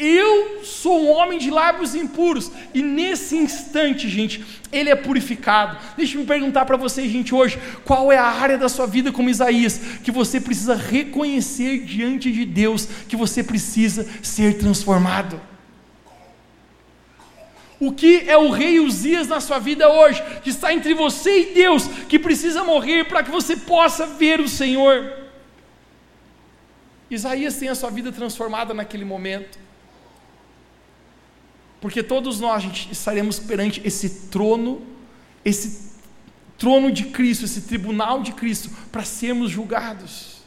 [0.01, 5.77] eu sou um homem de lábios impuros, e nesse instante, gente, ele é purificado.
[5.97, 9.29] Deixa eu perguntar para vocês, gente, hoje, qual é a área da sua vida como
[9.29, 15.41] Isaías que você precisa reconhecer diante de Deus que você precisa ser transformado?
[17.79, 21.55] O que é o rei Uzias na sua vida hoje, que está entre você e
[21.55, 25.21] Deus, que precisa morrer para que você possa ver o Senhor?
[27.11, 29.70] Isaías tem a sua vida transformada naquele momento.
[31.81, 34.83] Porque todos nós, gente, estaremos perante esse trono,
[35.45, 35.91] esse
[36.59, 40.43] trono de Cristo, esse tribunal de Cristo, para sermos julgados.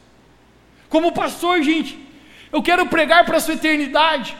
[0.88, 1.98] Como pastor, gente,
[2.52, 4.36] eu quero pregar para a sua eternidade.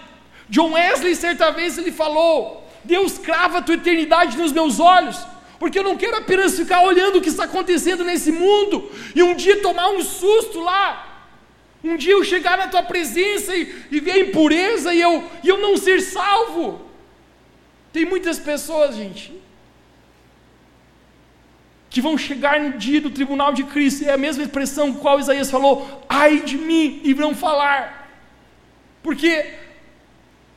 [0.49, 5.19] John Wesley, certa vez, ele falou: Deus crava a tua eternidade nos meus olhos,
[5.59, 9.35] porque eu não quero apenas ficar olhando o que está acontecendo nesse mundo e um
[9.35, 11.14] dia tomar um susto lá.
[11.85, 15.49] Um dia eu chegar na tua presença e, e ver a impureza e eu, e
[15.49, 16.81] eu não ser salvo.
[17.93, 19.39] Tem muitas pessoas, gente,
[21.91, 25.21] que vão chegar no dia do tribunal de Cristo, é a mesma expressão com qual
[25.21, 28.11] Isaías falou, ai de mim, e vão falar,
[29.03, 29.47] porque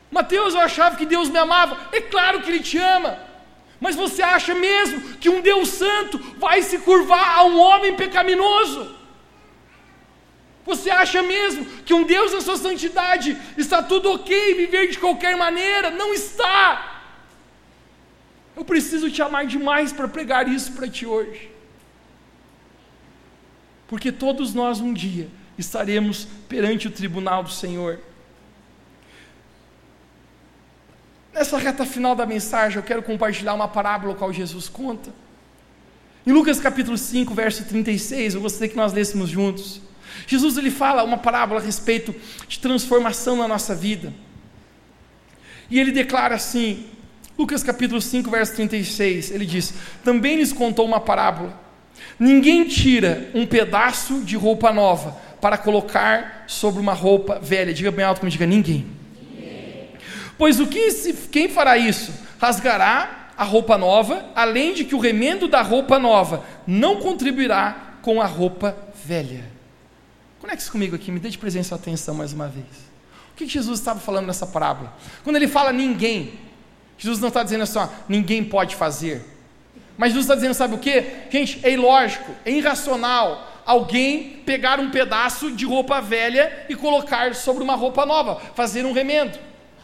[0.10, 3.20] Mateus, eu achava que Deus me amava, é claro que Ele te ama,
[3.80, 8.96] mas você acha mesmo que um Deus santo vai se curvar a um homem pecaminoso?
[10.68, 15.38] Você acha mesmo que um Deus na sua santidade está tudo ok viver de qualquer
[15.38, 15.90] maneira?
[15.90, 17.04] Não está.
[18.54, 21.50] Eu preciso te amar demais para pregar isso para ti hoje.
[23.88, 28.02] Porque todos nós um dia estaremos perante o tribunal do Senhor.
[31.34, 35.14] Nessa reta final da mensagem, eu quero compartilhar uma parábola qual Jesus conta.
[36.26, 39.80] Em Lucas capítulo 5, verso 36, eu gostaria que nós lêssemos juntos.
[40.26, 42.16] Jesus ele fala uma parábola a respeito
[42.48, 44.14] de transformação na nossa vida.
[45.70, 46.86] E ele declara assim:
[47.38, 51.60] Lucas capítulo 5, verso 36, ele diz: Também lhes contou uma parábola.
[52.20, 57.74] Ninguém tira um pedaço de roupa nova para colocar sobre uma roupa velha.
[57.74, 58.88] Diga bem alto como diga: ninguém.
[60.38, 62.14] Pois o que se, quem fará isso?
[62.40, 68.22] Rasgará a roupa nova, além de que o remendo da roupa nova não contribuirá com
[68.22, 68.76] a roupa
[69.06, 69.57] velha.
[70.48, 72.66] Conecte-se comigo aqui, me dê de presença e atenção mais uma vez.
[73.34, 74.96] O que Jesus estava falando nessa parábola?
[75.22, 76.40] Quando ele fala ninguém,
[76.98, 79.26] Jesus não está dizendo assim, ó, ninguém pode fazer.
[79.98, 81.04] Mas Jesus está dizendo, sabe o que?
[81.30, 87.62] Gente, é ilógico, é irracional alguém pegar um pedaço de roupa velha e colocar sobre
[87.62, 89.38] uma roupa nova, fazer um remendo.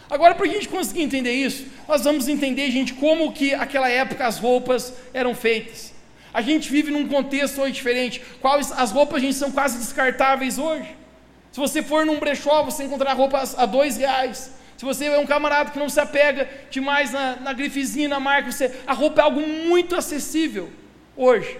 [0.09, 4.25] Agora, para a gente conseguir entender isso, nós vamos entender, gente, como que aquela época
[4.25, 5.92] as roupas eram feitas.
[6.33, 8.21] A gente vive num contexto hoje diferente.
[8.41, 10.97] Quais as roupas, gente, são quase descartáveis hoje.
[11.51, 14.51] Se você for num brechó, você encontrará roupas a dois reais.
[14.75, 18.51] Se você é um camarada que não se apega demais na, na grifezinha, na marca,
[18.51, 20.69] você, a roupa é algo muito acessível
[21.15, 21.59] hoje.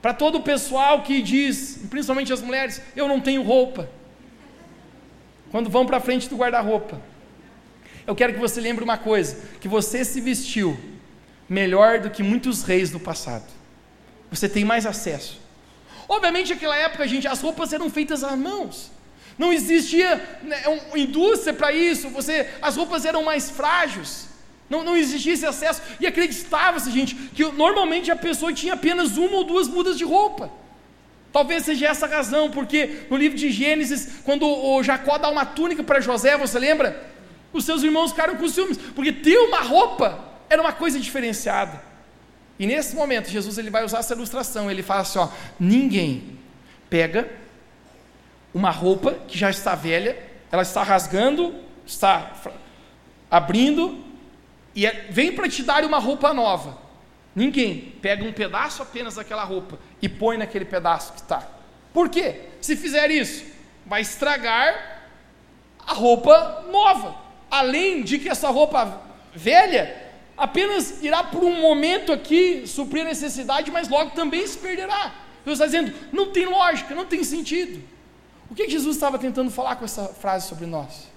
[0.00, 3.88] Para todo o pessoal que diz, principalmente as mulheres, eu não tenho roupa.
[5.50, 7.00] Quando vão para frente do guarda-roupa.
[8.06, 10.76] Eu quero que você lembre uma coisa: que você se vestiu
[11.48, 13.61] melhor do que muitos reis do passado.
[14.32, 15.38] Você tem mais acesso.
[16.08, 18.90] Obviamente, naquela época, gente, as roupas eram feitas às mãos.
[19.38, 20.62] Não existia né,
[20.94, 24.28] indústria para isso, você, as roupas eram mais frágeis.
[24.68, 25.82] Não, não existia esse acesso.
[26.00, 30.50] E acreditava-se, gente, que normalmente a pessoa tinha apenas uma ou duas mudas de roupa.
[31.30, 35.44] Talvez seja essa a razão, porque no livro de Gênesis, quando o Jacó dá uma
[35.44, 37.10] túnica para José, você lembra?
[37.52, 41.91] Os seus irmãos ficaram com ciúmes, porque ter uma roupa era uma coisa diferenciada.
[42.58, 44.70] E nesse momento, Jesus ele vai usar essa ilustração.
[44.70, 45.28] Ele fala assim: ó,
[45.58, 46.38] ninguém
[46.88, 47.28] pega
[48.54, 50.16] uma roupa que já está velha,
[50.50, 51.54] ela está rasgando,
[51.86, 52.32] está
[53.30, 54.04] abrindo,
[54.74, 56.78] e é, vem para te dar uma roupa nova.
[57.34, 61.48] Ninguém pega um pedaço apenas daquela roupa e põe naquele pedaço que está.
[61.92, 62.42] Por quê?
[62.60, 63.44] Se fizer isso,
[63.86, 65.02] vai estragar
[65.86, 67.16] a roupa nova.
[67.50, 69.00] Além de que essa roupa
[69.34, 70.11] velha
[70.42, 75.14] apenas irá por um momento aqui suprir a necessidade, mas logo também se perderá.
[75.44, 77.80] Deus está dizendo, não tem lógica, não tem sentido.
[78.50, 81.12] O que Jesus estava tentando falar com essa frase sobre nós?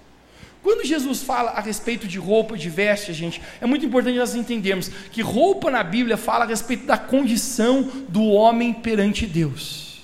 [0.61, 4.89] Quando Jesus fala a respeito de roupa, de veste, gente, é muito importante nós entendermos
[5.11, 10.03] que roupa na Bíblia fala a respeito da condição do homem perante Deus.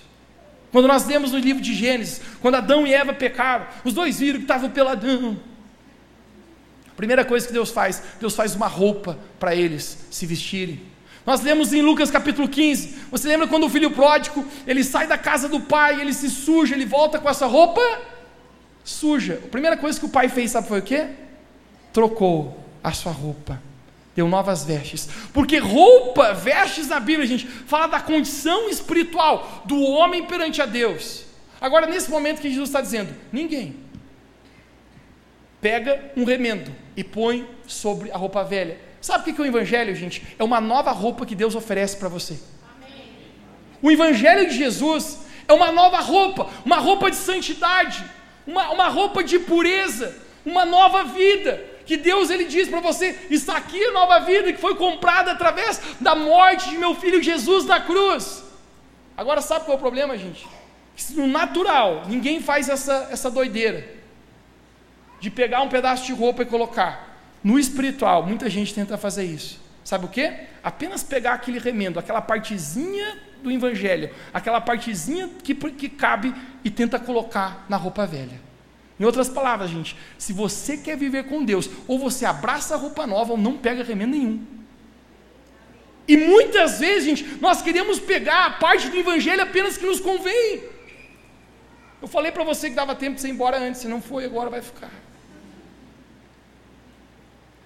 [0.71, 4.39] Quando nós lemos no livro de Gênesis, quando Adão e Eva pecaram, os dois viram
[4.39, 5.37] que estavam peladão.
[7.01, 10.79] Primeira coisa que Deus faz, Deus faz uma roupa para eles se vestirem.
[11.25, 12.95] Nós lemos em Lucas capítulo 15.
[13.09, 16.75] Você lembra quando o filho pródigo, ele sai da casa do pai, ele se suja,
[16.75, 17.81] ele volta com essa roupa
[18.83, 19.41] suja.
[19.43, 21.07] A primeira coisa que o pai fez, sabe foi o quê?
[21.91, 23.59] Trocou a sua roupa.
[24.15, 25.09] Deu novas vestes.
[25.33, 31.25] Porque roupa, vestes na Bíblia, gente, fala da condição espiritual do homem perante a Deus.
[31.59, 33.75] Agora, nesse momento que Jesus está dizendo, ninguém
[35.59, 38.79] pega um remendo e põe sobre a roupa velha.
[38.99, 40.35] Sabe o que é o Evangelho, gente?
[40.37, 42.39] É uma nova roupa que Deus oferece para você.
[42.75, 43.05] Amém.
[43.81, 48.03] O Evangelho de Jesus é uma nova roupa, uma roupa de santidade
[48.45, 50.15] uma, uma roupa de pureza,
[50.45, 51.63] uma nova vida.
[51.85, 55.81] Que Deus ele diz para você: está aqui a nova vida que foi comprada através
[55.99, 58.43] da morte de meu filho Jesus na cruz.
[59.17, 60.47] Agora sabe qual é o problema, gente?
[61.11, 64.00] No natural, ninguém faz essa, essa doideira
[65.21, 67.17] de pegar um pedaço de roupa e colocar.
[67.43, 69.61] No espiritual, muita gente tenta fazer isso.
[69.83, 70.33] Sabe o que?
[70.63, 76.99] Apenas pegar aquele remendo, aquela partezinha do evangelho, aquela partezinha que, que cabe e tenta
[76.99, 78.41] colocar na roupa velha.
[78.99, 83.07] Em outras palavras, gente, se você quer viver com Deus, ou você abraça a roupa
[83.07, 84.45] nova ou não pega remendo nenhum.
[86.07, 90.63] E muitas vezes, gente, nós queremos pegar a parte do evangelho apenas que nos convém.
[92.01, 94.25] Eu falei para você que dava tempo de você ir embora antes, se não foi,
[94.25, 94.91] agora vai ficar.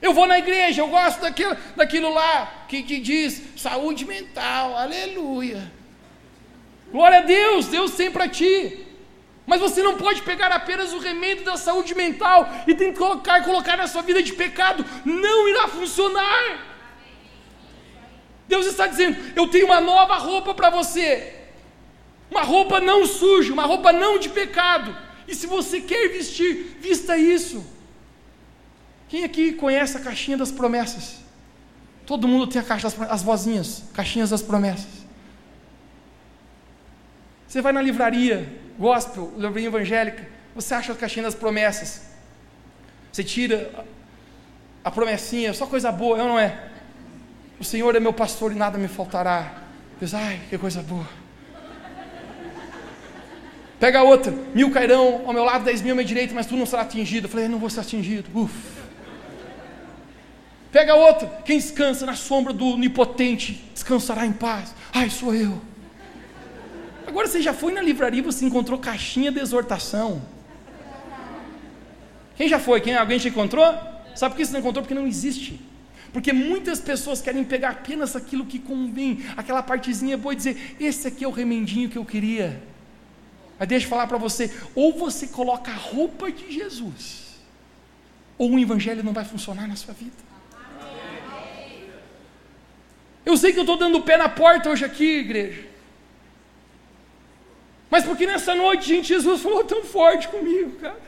[0.02, 5.72] Eu vou na igreja, eu gosto daquilo, daquilo lá que, que diz saúde mental, aleluia.
[6.91, 8.86] Glória a Deus, Deus tem para ti.
[9.46, 13.43] Mas você não pode pegar apenas o remédio da saúde mental e tem que colocar,
[13.43, 14.84] colocar na sua vida de pecado.
[15.06, 16.76] Não irá funcionar.
[18.48, 21.34] Deus está dizendo: Eu tenho uma nova roupa para você.
[22.30, 24.96] Uma roupa não suja, uma roupa não de pecado.
[25.28, 27.66] E se você quer vestir, vista isso.
[29.08, 31.18] Quem aqui conhece a caixinha das promessas?
[32.06, 35.06] Todo mundo tem a caixa das as vozinhas, caixinhas das promessas.
[37.47, 42.01] Você vai na livraria, gospel, livraria evangélica, você acha a caixinha das promessas.
[43.12, 43.86] Você tira
[44.84, 46.70] a promessinha, só coisa boa, é ou não é?
[47.60, 49.64] O Senhor é meu pastor e nada me faltará.
[49.99, 51.08] Deus, ai, que coisa boa.
[53.80, 56.66] Pega outra, mil cairão ao meu lado, dez mil à minha direita, mas tu não
[56.66, 57.28] será atingido.
[57.28, 58.30] Eu falei, eu não vou ser atingido.
[58.38, 58.84] Uf.
[60.76, 64.76] Pega outro, quem descansa na sombra do onipotente descansará em paz.
[64.93, 65.61] Ai, sou eu.
[67.07, 70.21] Agora você já foi na livraria e você encontrou caixinha de exortação.
[72.36, 72.82] Quem já foi?
[72.82, 73.65] Quem, alguém já encontrou?
[74.13, 74.84] Sabe por que você não encontrou?
[74.84, 75.61] Porque não existe.
[76.11, 81.07] Porque muitas pessoas querem pegar apenas aquilo que convém, aquela partezinha boa e dizer: esse
[81.07, 82.61] aqui é o remendinho que eu queria.
[83.57, 87.38] Mas deixa eu falar para você: ou você coloca a roupa de Jesus,
[88.38, 90.34] ou o evangelho não vai funcionar na sua vida.
[93.26, 95.63] Eu sei que eu estou dando o pé na porta hoje aqui, igreja.
[97.89, 101.01] Mas porque nessa noite, gente, Jesus falou tão forte comigo, cara.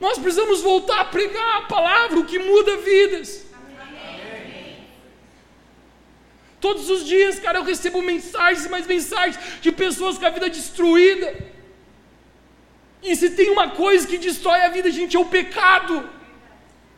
[0.00, 3.46] Nós precisamos voltar a pregar a palavra, o que muda vidas.
[6.60, 10.48] Todos os dias, cara, eu recebo mensagens e mais mensagens de pessoas com a vida
[10.50, 11.34] destruída.
[13.02, 16.08] E se tem uma coisa que destrói a vida, gente, é o pecado.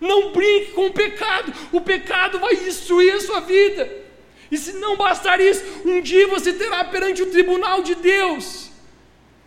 [0.02, 3.88] Não brinque com o pecado, o pecado vai destruir a sua vida.
[4.50, 8.68] E se não bastar isso, um dia você terá perante o tribunal de Deus,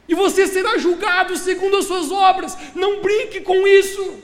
[0.08, 2.58] e você será julgado segundo as suas obras.
[2.74, 4.24] Não brinque com isso.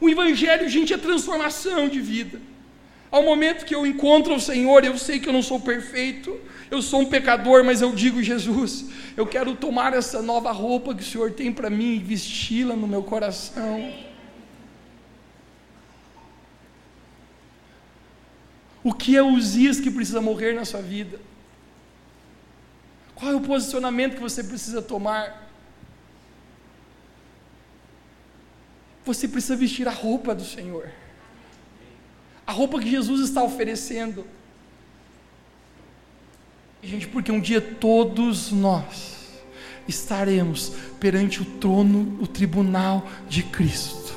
[0.00, 2.40] O Evangelho, gente, é transformação de vida.
[3.10, 6.40] Ao momento que eu encontro o Senhor, eu sei que eu não sou perfeito,
[6.70, 11.02] eu sou um pecador, mas eu digo, Jesus, eu quero tomar essa nova roupa que
[11.02, 13.92] o Senhor tem para mim e vesti-la no meu coração.
[18.82, 21.20] O que é os dias que precisa morrer na sua vida?
[23.14, 25.48] Qual é o posicionamento que você precisa tomar?
[29.08, 30.90] você precisa vestir a roupa do Senhor.
[32.46, 34.26] A roupa que Jesus está oferecendo.
[36.82, 39.18] Gente, porque um dia todos nós
[39.88, 44.14] estaremos perante o trono, o tribunal de Cristo.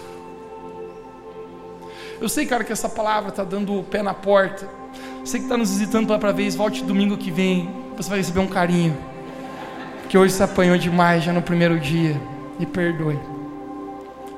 [2.19, 4.69] Eu sei, cara, que essa palavra está dando o pé na porta.
[5.25, 7.67] Você que está nos visitando pela vez, volte domingo que vem.
[7.97, 8.95] Você vai receber um carinho.
[10.07, 12.19] Que hoje se apanhou demais já no primeiro dia.
[12.59, 13.17] E perdoe.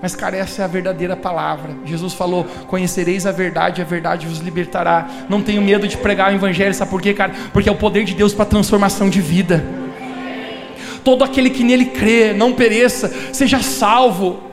[0.04, 1.78] Mas, cara, essa é a verdadeira palavra.
[1.86, 5.08] Jesus falou: Conhecereis a verdade, a verdade vos libertará.
[5.30, 7.32] Não tenho medo de pregar o Evangelho, sabe por quê, cara?
[7.54, 9.64] Porque é o poder de Deus para transformação de vida.
[11.06, 14.44] Todo aquele que nele crê, não pereça, seja salvo.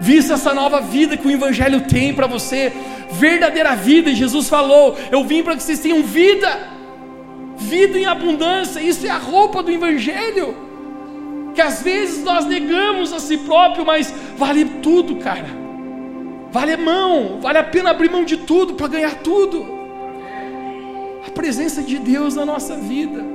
[0.00, 2.72] Vista essa nova vida que o Evangelho tem para você,
[3.10, 4.08] verdadeira vida.
[4.08, 6.48] E Jesus falou: Eu vim para que vocês tenham vida,
[7.58, 8.80] vida em abundância.
[8.80, 10.71] Isso é a roupa do Evangelho
[11.54, 15.48] que às vezes nós negamos a si próprio, mas vale tudo, cara.
[16.50, 19.66] Vale a mão, vale a pena abrir mão de tudo para ganhar tudo.
[21.26, 23.31] A presença de Deus na nossa vida.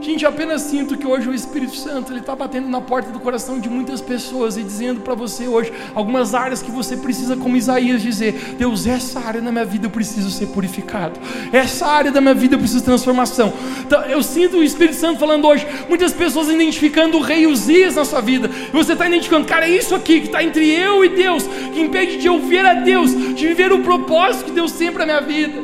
[0.00, 3.20] Gente, eu apenas sinto que hoje o Espírito Santo ele está batendo na porta do
[3.20, 7.54] coração de muitas pessoas e dizendo para você hoje algumas áreas que você precisa, como
[7.54, 11.20] Isaías, dizer: Deus, essa área na minha vida eu preciso ser purificado,
[11.52, 13.52] essa área da minha vida eu preciso transformação.
[13.86, 18.04] Então, eu sinto o Espírito Santo falando hoje, muitas pessoas identificando o rei Uzias na
[18.06, 21.10] sua vida, e você está identificando, cara, é isso aqui que está entre eu e
[21.10, 24.90] Deus, que impede de eu ver a Deus, de viver o propósito que Deus tem
[24.90, 25.60] para minha vida.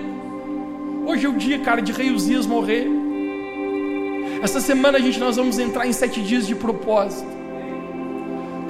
[1.06, 3.05] Hoje é o dia, cara, de rei Uzias morrer.
[4.46, 7.26] Essa semana, gente, nós vamos entrar em sete dias de propósito.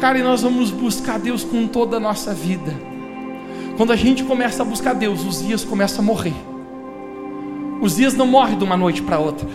[0.01, 2.75] Cara, e nós vamos buscar Deus com toda a nossa vida.
[3.77, 6.33] Quando a gente começa a buscar Deus, os dias começam a morrer.
[7.83, 9.47] Os dias não morrem de uma noite para outra.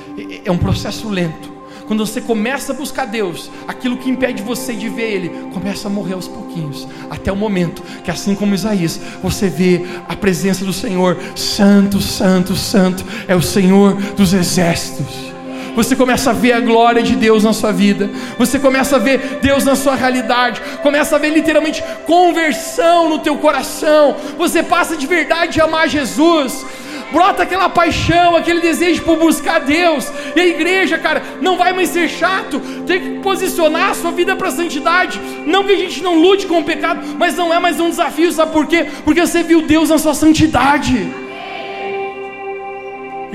[0.46, 1.52] É um processo lento.
[1.88, 5.92] Quando você começa a buscar Deus, aquilo que impede você de ver Ele começa a
[5.92, 10.72] morrer aos pouquinhos, até o momento que, assim como Isaías, você vê a presença do
[10.72, 15.31] Senhor, Santo, Santo, Santo, é o Senhor dos exércitos
[15.76, 19.40] você começa a ver a glória de Deus na sua vida, você começa a ver
[19.42, 25.08] Deus na sua realidade, começa a ver literalmente conversão no teu coração, você passa de
[25.08, 26.66] verdade a amar Jesus,
[27.12, 31.90] brota aquela paixão, aquele desejo por buscar Deus, e a igreja, cara, não vai mais
[31.90, 36.02] ser chato, tem que posicionar a sua vida para a santidade, não que a gente
[36.02, 38.88] não lute com o pecado, mas não é mais um desafio, sabe por quê?
[39.04, 41.21] Porque você viu Deus na sua santidade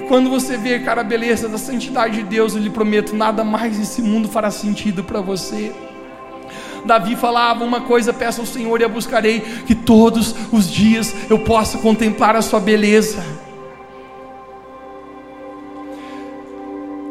[0.08, 3.78] quando você vê, cara, a beleza da santidade de Deus, eu lhe prometo, nada mais
[3.78, 5.74] nesse mundo fará sentido para você.
[6.84, 11.40] Davi falava uma coisa: peço ao Senhor e a buscarei, que todos os dias eu
[11.40, 13.24] possa contemplar a Sua beleza.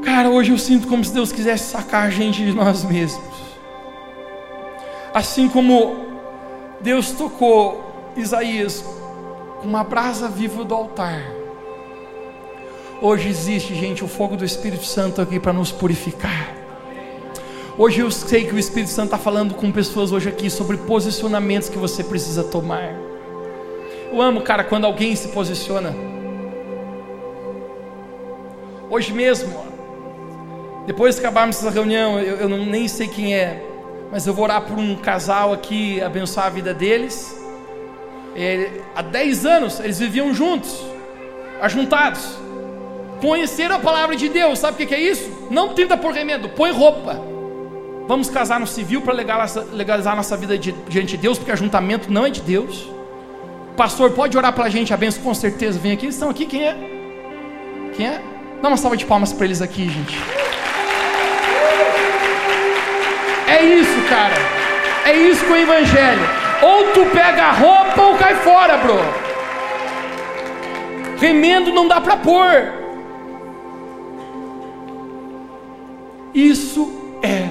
[0.03, 3.35] Cara, hoje eu sinto como se Deus quisesse sacar a gente de nós mesmos.
[5.13, 6.05] Assim como
[6.79, 8.85] Deus tocou Isaías
[9.61, 11.34] com uma brasa viva do altar
[13.07, 16.55] Hoje existe, gente, o fogo do Espírito Santo aqui para nos purificar.
[17.77, 21.69] Hoje eu sei que o Espírito Santo está falando com pessoas hoje aqui sobre posicionamentos
[21.69, 22.95] que você precisa tomar.
[24.11, 25.95] Eu amo, cara, quando alguém se posiciona.
[28.89, 29.53] Hoje mesmo,
[30.87, 33.63] depois de acabarmos essa reunião, eu, eu não, nem sei quem é,
[34.11, 37.39] mas eu vou orar por um casal aqui, abençoar a vida deles.
[38.35, 40.83] É, há 10 anos eles viviam juntos,
[41.61, 42.43] ajuntados.
[43.25, 45.47] Conheceram a palavra de Deus, sabe o que é isso?
[45.49, 47.19] Não tenta por remendo, põe roupa.
[48.07, 52.29] Vamos casar no civil para legalizar nossa vida diante de Deus, porque ajuntamento não é
[52.29, 52.87] de Deus.
[53.75, 55.79] Pastor, pode orar para a gente, a benção com certeza.
[55.79, 56.77] Vem aqui, eles estão aqui, quem é?
[57.95, 58.21] Quem é?
[58.61, 60.19] Dá uma salva de palmas para eles aqui, gente.
[63.47, 64.35] É isso, cara.
[65.03, 66.29] É isso com o Evangelho.
[66.61, 68.99] Ou tu pega a roupa ou cai fora, bro.
[71.19, 72.84] Remendo não dá para pôr.
[76.35, 76.91] Isso
[77.23, 77.47] é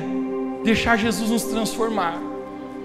[0.62, 2.20] deixar Jesus nos transformar.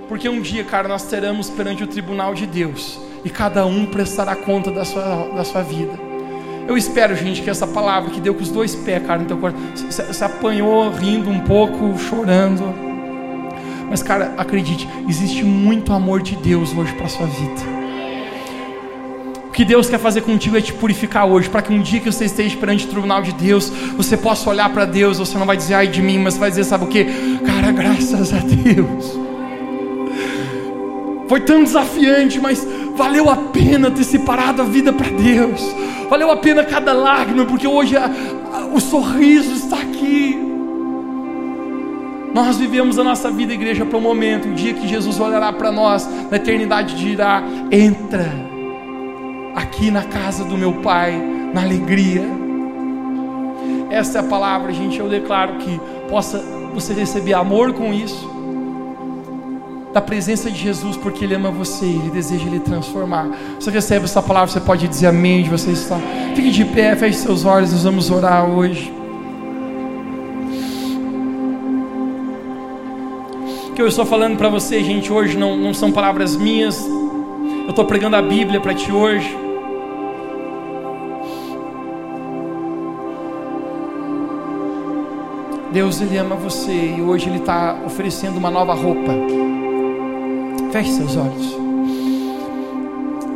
[0.08, 4.34] Porque um dia, cara, nós teremos perante o tribunal de Deus e cada um prestará
[4.34, 5.91] conta da sua, da sua vida.
[6.70, 9.38] Eu espero, gente, que essa palavra que deu com os dois pés, cara, no teu
[9.38, 9.60] coração,
[10.14, 12.64] se apanhou rindo um pouco, chorando.
[13.89, 17.78] Mas, cara, acredite, existe muito amor de Deus hoje para sua vida
[19.60, 22.24] que Deus quer fazer contigo é te purificar hoje, para que um dia que você
[22.24, 25.74] esteja perante o tribunal de Deus, você possa olhar para Deus, você não vai dizer
[25.74, 27.03] ai de mim, mas vai dizer, sabe o que?
[27.45, 29.20] Cara, graças a Deus.
[31.28, 35.62] Foi tão desafiante, mas valeu a pena ter separado a vida para Deus.
[36.10, 40.39] Valeu a pena cada lágrima, porque hoje a, a, o sorriso está aqui.
[42.34, 45.70] Nós vivemos a nossa vida, igreja, para um momento, um dia que Jesus olhará para
[45.70, 48.49] nós, na eternidade dirá: entra
[49.80, 51.13] aqui na casa do meu Pai,
[51.53, 52.21] na alegria.
[53.89, 54.99] Essa é a palavra, gente.
[54.99, 58.30] Eu declaro que possa você receber amor com isso,
[59.93, 63.30] da presença de Jesus, porque Ele ama você, Ele deseja Ele transformar.
[63.57, 65.97] Você recebe essa palavra, você pode dizer amém de você está.
[66.36, 68.93] Fique de pé, feche seus olhos, nós vamos orar hoje.
[73.73, 77.86] Que eu estou falando para você, gente, hoje não, não são palavras minhas, eu estou
[77.86, 79.49] pregando a Bíblia para ti hoje.
[85.72, 89.13] Deus Ele ama você e hoje Ele está oferecendo uma nova roupa.
[90.72, 91.55] Feche seus olhos.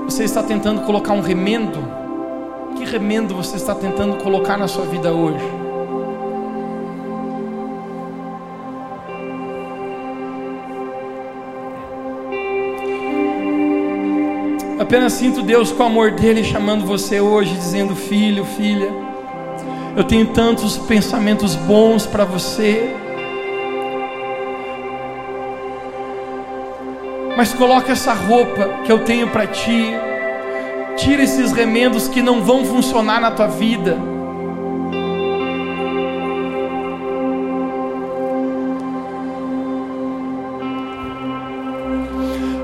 [0.05, 1.79] Você está tentando colocar um remendo?
[2.75, 5.45] Que remendo você está tentando colocar na sua vida hoje?
[14.79, 19.12] Apenas sinto Deus com o amor dele chamando você hoje, dizendo: Filho, filha.
[19.95, 22.95] Eu tenho tantos pensamentos bons para você.
[27.37, 29.93] Mas coloca essa roupa que eu tenho para ti.
[30.97, 33.99] Tira esses remendos que não vão funcionar na tua vida.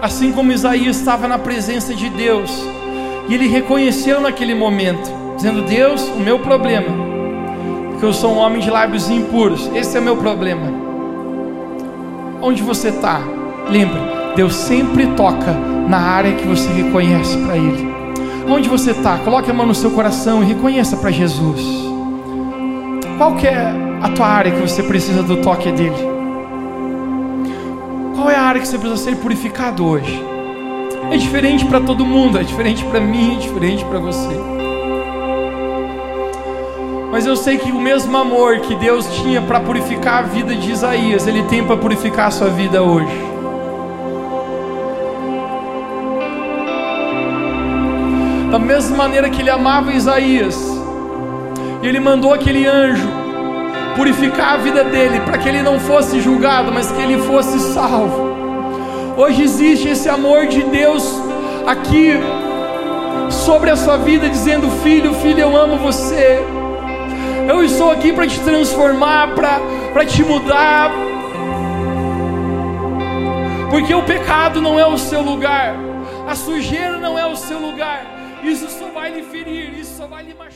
[0.02, 2.52] Assim como Isaías estava na presença de Deus,
[3.28, 7.09] e ele reconheceu naquele momento, dizendo: Deus, o meu problema
[8.00, 9.70] porque eu sou um homem de lábios impuros.
[9.76, 10.72] Esse é o meu problema.
[12.42, 13.20] Onde você está?
[13.70, 14.00] Lembre,
[14.38, 15.52] Deus sempre toca
[15.86, 17.94] na área que você reconhece para Ele.
[18.48, 19.18] Onde você está?
[19.18, 21.62] Coloque a mão no seu coração e reconheça para Jesus.
[23.18, 26.08] Qual é a tua área que você precisa do toque dele?
[28.16, 30.24] Qual é a área que você precisa ser purificado hoje?
[31.12, 34.59] É diferente para todo mundo, é diferente para mim, é diferente para você.
[37.20, 40.72] Mas eu sei que o mesmo amor que Deus tinha para purificar a vida de
[40.72, 43.12] Isaías, Ele tem para purificar a sua vida hoje.
[48.50, 50.58] Da mesma maneira que Ele amava Isaías,
[51.84, 53.10] Ele mandou aquele anjo
[53.98, 58.34] purificar a vida dele, para que ele não fosse julgado, mas que ele fosse salvo.
[59.18, 61.22] Hoje existe esse amor de Deus
[61.68, 62.14] aqui
[63.30, 66.59] sobre a sua vida, dizendo: Filho, filho, eu amo você.
[67.50, 70.92] Eu estou aqui para te transformar, para te mudar.
[73.72, 75.76] Porque o pecado não é o seu lugar,
[76.28, 78.06] a sujeira não é o seu lugar.
[78.44, 80.49] Isso só vai lhe ferir, isso só vai lhe machucar.